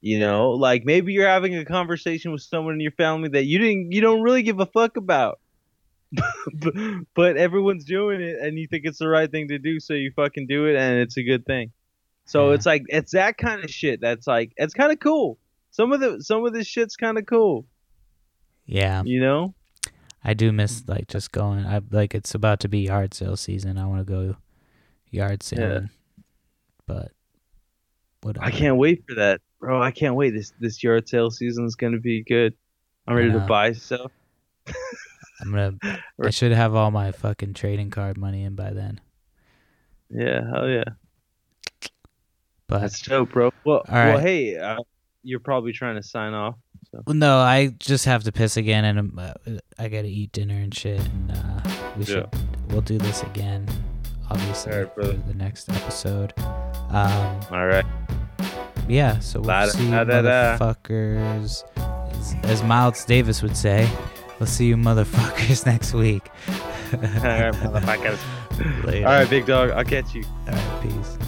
[0.00, 3.58] You know, like maybe you're having a conversation with someone in your family that you
[3.58, 5.40] didn't, you don't really give a fuck about,
[7.14, 10.12] but, everyone's doing it, and you think it's the right thing to do, so you
[10.14, 11.72] fucking do it, and it's a good thing.
[12.26, 12.54] So Yeah.
[12.54, 14.00] it's like it's that kind of shit.
[14.00, 15.38] That's like it's kind of cool.
[15.70, 17.66] Some of the some of this shit's kind of cool.
[18.66, 19.54] Yeah, You know.
[20.26, 21.66] I do miss like just going.
[21.66, 23.76] I like it's about to be yard sale season.
[23.76, 24.36] I want to go
[25.10, 25.90] yard sailing,
[26.86, 27.12] but
[28.22, 28.46] whatever.
[28.46, 29.82] I can't wait for that, bro.
[29.82, 30.30] I can't wait.
[30.30, 32.54] This this yard sale season's gonna be good.
[33.06, 34.10] I'm ready to buy stuff.
[35.44, 36.00] I'm gonna.
[36.22, 39.00] I should have all my fucking trading card money in by then.
[40.10, 40.84] Yeah, hell yeah.
[42.66, 43.52] But That's dope, bro.
[43.64, 44.14] Well, All right.
[44.14, 44.78] well, hey, uh,
[45.22, 46.54] you're probably trying to sign off.
[46.90, 49.34] So Well, no, I just have to piss again, and uh,
[49.78, 51.00] I gotta eat dinner and shit.
[51.00, 51.60] And uh,
[51.98, 52.26] we should
[52.68, 53.68] we'll do this again,
[54.30, 56.32] obviously right, for the next episode.
[56.90, 57.84] Um, all right.
[58.88, 60.58] yeah, so we'll La- see da- da- da.
[60.58, 61.64] motherfuckers.
[61.76, 63.90] As, as Miles Davis would say,
[64.44, 66.28] we'll see you, motherfuckers, next week.
[66.92, 68.84] all right, motherfuckers.
[68.84, 69.06] Later.
[69.06, 69.70] All right, big dog.
[69.70, 70.22] I'll catch you.
[70.46, 71.23] All right, peace.